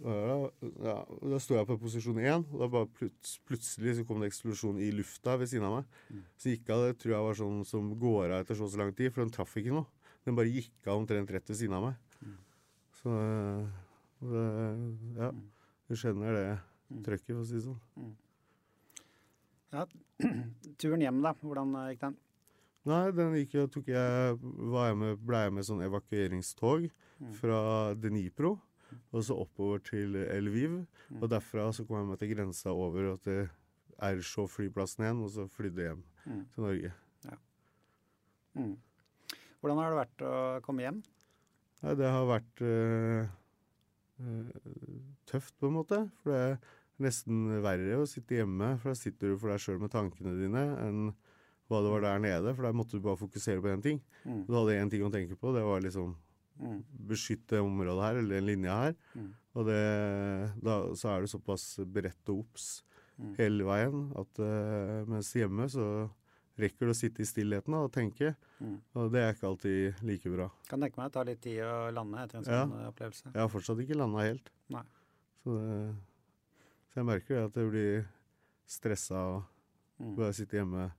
ja, 0.04 0.96
Da 1.32 1.38
sto 1.40 1.56
jeg 1.56 1.68
på 1.68 1.78
posisjon 1.80 2.18
én, 2.20 2.44
og 2.52 2.58
da 2.60 2.68
bare 2.72 2.88
plut, 2.98 3.30
plutselig 3.48 3.96
så 3.96 4.04
kom 4.08 4.20
det 4.20 4.28
eksplosjon 4.30 4.80
i 4.82 4.90
lufta 4.92 5.36
ved 5.40 5.48
siden 5.48 5.64
av 5.68 5.78
meg. 5.78 5.86
Så 6.36 6.52
gikk 6.52 6.68
av 6.74 6.84
det 6.84 6.98
tror 7.00 7.14
jeg 7.14 7.26
var 7.28 7.38
sånn 7.40 7.62
som 7.68 7.88
går 8.00 8.34
av 8.34 8.44
etter 8.44 8.58
så 8.58 8.66
og 8.68 8.74
så 8.74 8.82
lang 8.82 8.92
tid, 8.96 9.12
for 9.14 9.24
den 9.24 9.32
traff 9.32 9.56
ikke 9.56 9.72
noe. 9.72 9.86
Den 10.26 10.36
bare 10.36 10.52
gikk 10.52 10.86
av 10.90 11.00
omtrent 11.00 11.30
rett 11.32 11.48
ved 11.48 11.56
siden 11.60 11.78
av 11.78 11.86
meg. 11.86 12.28
Så 13.00 13.12
eh, 13.14 13.66
det, 14.26 14.44
ja, 15.20 15.32
du 15.88 15.96
skjønner 15.96 16.36
det 16.36 16.46
trøkket, 17.06 17.32
for 17.32 17.42
å 17.42 17.48
si 17.48 17.56
det 17.58 17.64
sånn. 17.66 18.14
Ja, 19.74 19.84
turen 20.80 21.04
hjem, 21.04 21.20
da. 21.24 21.32
Hvordan 21.40 21.72
gikk 21.92 22.04
den? 22.04 22.16
Nei, 22.86 23.02
den 23.16 23.32
gikk 23.34 23.56
jo, 23.56 23.66
tok 23.66 23.88
jeg, 23.90 24.36
var 24.70 24.92
jeg 24.92 24.98
med, 25.00 25.18
ble 25.26 25.40
jeg 25.42 25.54
med 25.56 25.66
sånn 25.66 25.82
evakueringstog 25.88 26.84
fra 27.40 27.58
Dnipro, 27.98 28.52
og 29.12 29.24
så 29.26 29.36
oppover 29.42 29.82
til 29.84 30.16
Lviv. 30.42 30.80
Og 31.20 31.30
derfra 31.30 31.68
så 31.74 31.86
kom 31.86 32.00
jeg 32.00 32.10
meg 32.10 32.20
til 32.20 32.32
grensa 32.34 32.72
over 32.74 33.12
og 33.14 33.20
til 33.24 33.46
Airshow-flyplassen 34.02 35.06
igjen, 35.06 35.22
og 35.24 35.32
så 35.32 35.46
flydde 35.48 35.88
hjem 35.88 36.02
til 36.24 36.64
Norge. 36.64 36.92
Mm. 38.56 38.76
Hvordan 39.60 39.80
har 39.82 39.92
det 39.92 40.00
vært 40.00 40.24
å 40.24 40.34
komme 40.64 40.84
hjem? 40.84 40.98
Nei, 41.82 41.94
det 42.00 42.08
har 42.08 42.26
vært 42.28 42.62
øh, 42.64 43.28
øh, 44.24 44.50
tøft, 45.28 45.56
på 45.60 45.68
en 45.68 45.76
måte. 45.76 46.02
For 46.22 46.32
det 46.32 46.40
er 46.40 46.58
nesten 47.04 47.60
verre 47.64 48.00
å 48.00 48.08
sitte 48.08 48.38
hjemme, 48.38 48.74
for 48.80 48.92
da 48.92 48.98
sitter 48.98 49.32
du 49.32 49.40
for 49.40 49.52
deg 49.52 49.60
sjøl 49.62 49.80
med 49.82 49.92
tankene 49.92 50.36
dine, 50.38 50.62
enn 50.86 51.10
hva 51.68 51.82
det 51.82 51.92
var 51.92 52.04
der 52.06 52.22
nede. 52.22 52.54
For 52.54 52.68
der 52.68 52.76
måtte 52.78 52.96
du 52.96 53.04
bare 53.04 53.20
fokusere 53.20 53.64
på 53.64 53.72
én 53.74 53.84
ting. 53.84 54.00
Mm. 54.24 54.44
Du 54.48 54.54
hadde 54.56 54.78
én 54.80 54.92
ting 54.92 55.04
å 55.04 55.12
tenke 55.12 55.36
på, 55.40 55.52
det 55.56 55.64
var 55.66 55.84
liksom 55.84 56.14
Mm. 56.14 56.25
Beskytte 57.08 57.60
området 57.62 58.02
her, 58.04 58.16
eller 58.20 58.34
den 58.40 58.46
linja 58.48 58.76
her. 58.82 58.94
Mm. 59.14 59.30
Og 59.56 59.66
det, 59.68 59.80
da, 60.62 60.74
så 60.96 61.08
er 61.14 61.20
det 61.24 61.30
såpass 61.32 61.78
beredt 61.86 62.28
og 62.34 62.44
obs 62.46 62.82
Mm. 63.16 63.30
hele 63.38 63.64
veien 63.64 64.00
at 64.20 64.38
uh, 64.44 65.06
mens 65.08 65.30
hjemme 65.32 65.64
så 65.72 65.84
rekker 66.60 66.84
du 66.84 66.90
å 66.92 66.96
sitte 66.98 67.22
i 67.24 67.24
stillheten 67.24 67.72
og 67.78 67.86
tenke. 67.94 68.34
Mm. 68.60 68.74
Og 68.92 69.06
det 69.14 69.22
er 69.22 69.30
ikke 69.32 69.46
alltid 69.48 70.02
like 70.04 70.28
bra. 70.34 70.50
Kan 70.68 70.84
tenke 70.84 71.00
meg 71.00 71.08
det 71.08 71.14
tar 71.14 71.24
litt 71.30 71.40
tid 71.40 71.62
å 71.64 71.88
lande 71.96 72.20
etter 72.20 72.42
en 72.42 72.44
sånn 72.44 72.74
ja. 72.76 72.90
opplevelse. 72.90 73.30
Jeg 73.32 73.40
har 73.40 73.48
fortsatt 73.48 73.80
ikke 73.80 73.96
landa 73.96 74.20
helt. 74.26 74.50
Nei. 74.68 74.82
Så, 75.40 75.56
det, 75.56 75.78
så 76.92 77.00
jeg 77.00 77.08
merker 77.08 77.38
det 77.38 77.46
at 77.48 77.56
jeg 77.62 77.72
blir 77.72 78.06
stressa 78.68 79.22
og 79.38 79.42
Mm. 79.96 80.12
bare 80.18 80.34
sitter 80.36 80.58
hjemme. 80.60 80.90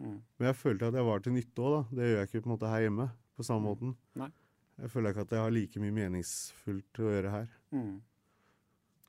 Mm. 0.00 0.14
Men 0.38 0.46
jeg 0.48 0.56
følte 0.56 0.88
at 0.88 0.94
jeg 0.96 1.04
var 1.04 1.20
til 1.20 1.34
nytte 1.36 1.60
òg, 1.60 1.74
da. 1.74 1.80
Det 1.98 2.06
gjør 2.08 2.16
jeg 2.22 2.28
ikke 2.30 2.40
på 2.40 2.48
en 2.48 2.54
måte 2.56 2.70
her 2.72 2.80
hjemme 2.86 3.10
på 3.36 3.44
samme 3.44 3.66
måten. 3.68 3.90
Nei. 4.16 4.30
Jeg 4.76 4.92
føler 4.92 5.12
ikke 5.12 5.24
at 5.24 5.32
jeg 5.32 5.40
har 5.40 5.54
like 5.54 5.80
mye 5.80 5.94
meningsfullt 5.96 7.00
å 7.00 7.08
gjøre 7.08 7.32
her. 7.32 7.48
Mm. 7.72 7.94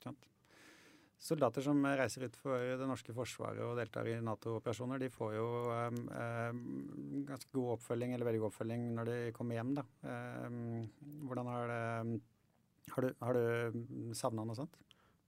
Sant. 0.04 0.28
Soldater 1.20 1.64
som 1.66 1.82
reiser 1.98 2.24
ut 2.28 2.38
for 2.40 2.62
det 2.80 2.88
norske 2.88 3.12
forsvaret 3.12 3.60
og 3.66 3.76
deltar 3.80 4.08
i 4.08 4.16
Nato-operasjoner, 4.24 5.02
de 5.02 5.10
får 5.12 5.34
jo 5.36 5.48
um, 5.68 6.00
um, 6.08 6.60
ganske 7.28 7.52
god 7.52 7.74
oppfølging, 7.74 8.14
eller 8.14 8.30
veldig 8.30 8.42
god 8.44 8.52
oppfølging, 8.52 8.86
når 8.96 9.10
de 9.10 9.18
kommer 9.36 9.58
hjem. 9.58 9.74
da. 9.80 9.84
Um, 10.46 10.86
hvordan 11.28 11.52
har 11.52 11.72
det 11.74 12.20
Har 12.88 13.04
du, 13.04 13.10
har 13.20 13.36
du 13.36 14.14
savna 14.16 14.46
noe 14.48 14.56
sånt? 14.56 14.78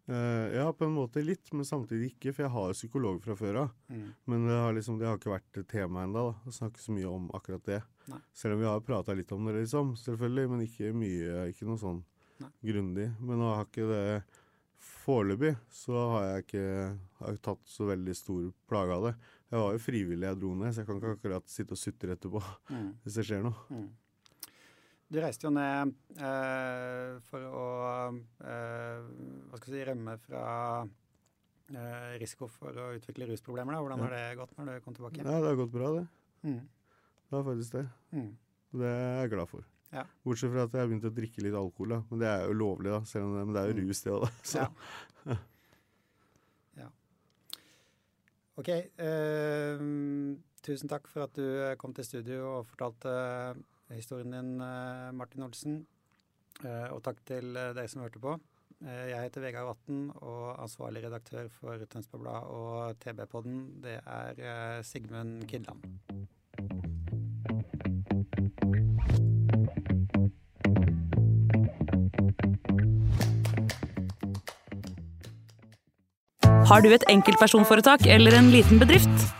Eh, 0.08 0.56
ja, 0.56 0.72
på 0.72 0.84
en 0.88 0.94
måte 0.96 1.22
litt, 1.22 1.52
men 1.52 1.64
samtidig 1.64 2.12
ikke, 2.14 2.32
for 2.34 2.42
jeg 2.46 2.50
har 2.50 2.68
jo 2.72 2.74
psykolog 2.78 3.20
fra 3.22 3.36
før 3.38 3.58
av. 3.62 3.70
Mm. 3.92 4.08
Men 4.26 4.46
det 4.48 4.56
har 4.58 4.72
liksom, 4.74 4.98
det 4.98 5.06
har 5.06 5.18
ikke 5.20 5.34
vært 5.36 5.60
tema 5.70 6.02
ennå, 6.06 6.24
å 6.46 6.50
snakke 6.54 6.80
så 6.82 6.90
mye 6.96 7.06
om 7.06 7.28
akkurat 7.36 7.62
det. 7.68 7.80
Nei. 8.10 8.18
Selv 8.34 8.54
om 8.56 8.60
vi 8.64 8.66
har 8.66 8.80
prata 8.80 9.14
litt 9.14 9.30
om 9.36 9.44
det, 9.46 9.54
liksom, 9.60 9.92
selvfølgelig, 10.00 10.48
men 10.50 10.64
ikke 10.66 10.90
mye, 10.96 11.44
ikke 11.52 11.68
noe 11.68 11.78
sånn 11.78 12.02
Nei. 12.40 12.50
grundig. 12.72 13.10
Men 13.20 13.38
nå 13.38 13.52
har 13.54 13.66
ikke 13.68 13.86
det 13.90 14.04
Foreløpig 14.80 15.50
så 15.68 15.92
har 16.14 16.22
jeg 16.24 16.44
ikke 16.46 16.62
har 17.20 17.34
jeg 17.34 17.40
tatt 17.44 17.66
så 17.68 17.84
veldig 17.90 18.14
stor 18.16 18.46
plage 18.68 18.94
av 18.94 19.02
det. 19.04 19.10
Jeg 19.52 19.60
var 19.60 19.74
jo 19.74 19.82
frivillig 19.84 20.24
jeg 20.30 20.38
dro 20.40 20.52
ned, 20.56 20.72
så 20.72 20.80
jeg 20.80 20.88
kan 20.88 20.96
ikke 21.00 21.10
akkurat 21.18 21.52
sitte 21.52 21.76
og 21.76 21.80
sutre 21.80 22.14
etterpå 22.16 22.40
Mm. 22.70 22.86
hvis 23.04 23.14
det 23.18 23.24
skjer 23.28 23.42
noe. 23.44 23.60
Mm. 23.68 23.88
Du 25.10 25.18
reiste 25.18 25.48
jo 25.48 25.50
ned 25.50 25.90
eh, 26.22 27.16
for 27.26 27.42
å 27.50 27.62
eh, 28.46 29.00
hva 29.50 29.58
skal 29.58 29.72
jeg 29.72 29.80
si, 29.80 29.86
rømme 29.88 30.14
fra 30.22 30.42
eh, 30.86 32.12
risiko 32.22 32.46
for 32.46 32.76
å 32.78 32.92
utvikle 32.94 33.26
rusproblemer. 33.32 33.74
Da. 33.74 33.80
Hvordan 33.82 34.04
har 34.06 34.14
det 34.14 34.22
gått 34.38 34.54
når 34.58 34.70
du 34.70 34.84
kom 34.84 34.94
tilbake? 34.94 35.24
Ja, 35.24 35.40
det 35.42 35.50
har 35.50 35.58
gått 35.58 35.72
bra, 35.74 35.90
det. 35.98 36.04
Mm. 36.46 36.60
Det 37.26 37.36
har 37.36 37.44
faktisk 37.48 37.74
det. 37.80 37.82
Mm. 38.14 38.28
Det 38.80 38.86
er 38.92 39.18
jeg 39.24 39.32
glad 39.34 39.50
for. 39.50 39.66
Ja. 39.90 40.04
Bortsett 40.22 40.52
fra 40.54 40.62
at 40.68 40.76
jeg 40.78 40.84
har 40.84 40.92
begynt 40.92 41.08
å 41.10 41.14
drikke 41.16 41.42
litt 41.42 41.56
alkohol, 41.58 41.96
da. 41.96 41.98
Men 42.12 42.22
det 42.22 42.28
er 42.30 42.44
jo 42.46 42.54
lovlig, 42.60 42.92
da. 42.94 43.00
Selv 43.10 43.26
om 43.26 43.34
det, 43.34 43.42
men 43.48 43.56
det 43.58 43.64
er 43.64 43.72
jo 43.72 43.80
Mm. 43.80 43.88
rus, 43.90 44.02
det 44.06 44.12
òg, 44.14 44.22
da. 44.22 44.30
Så. 44.52 44.62
Ja. 44.62 45.36
ja. 46.84 46.88
OK. 48.62 48.70
eh, 48.70 49.82
tusen 50.62 50.90
takk 50.92 51.10
for 51.10 51.26
at 51.26 51.34
du 51.34 51.74
kom 51.82 51.94
til 51.98 52.06
studio 52.06 52.60
og 52.60 52.70
fortalte 52.70 53.10
eh, 53.10 53.60
historien 53.96 54.30
din, 54.36 54.54
eh, 54.60 55.10
Martin 55.12 55.42
Olsen. 55.46 55.82
Eh, 56.64 56.88
og 56.92 57.02
takk 57.02 57.22
til 57.24 57.54
deg 57.54 57.88
som 57.88 58.02
hørte 58.02 58.22
på. 58.22 58.38
Eh, 58.80 59.10
jeg 59.10 59.26
heter 59.26 59.42
Vegard 59.44 59.66
Vatn, 59.68 60.08
og 60.24 60.56
ansvarlig 60.62 61.02
redaktør 61.04 61.50
for 61.52 61.82
Tønsberg 61.92 62.22
Blad 62.22 62.46
og 62.48 62.96
TB-podden, 63.02 63.58
det 63.84 63.98
er 64.00 64.40
eh, 64.40 64.82
Sigmund 64.82 65.44
Kidland. 65.50 65.84
Har 76.70 76.80
du 76.80 76.92
et 76.94 77.04
enkeltpersonforetak 77.10 78.06
eller 78.06 78.38
en 78.38 78.48
liten 78.54 78.80
bedrift? 78.80 79.39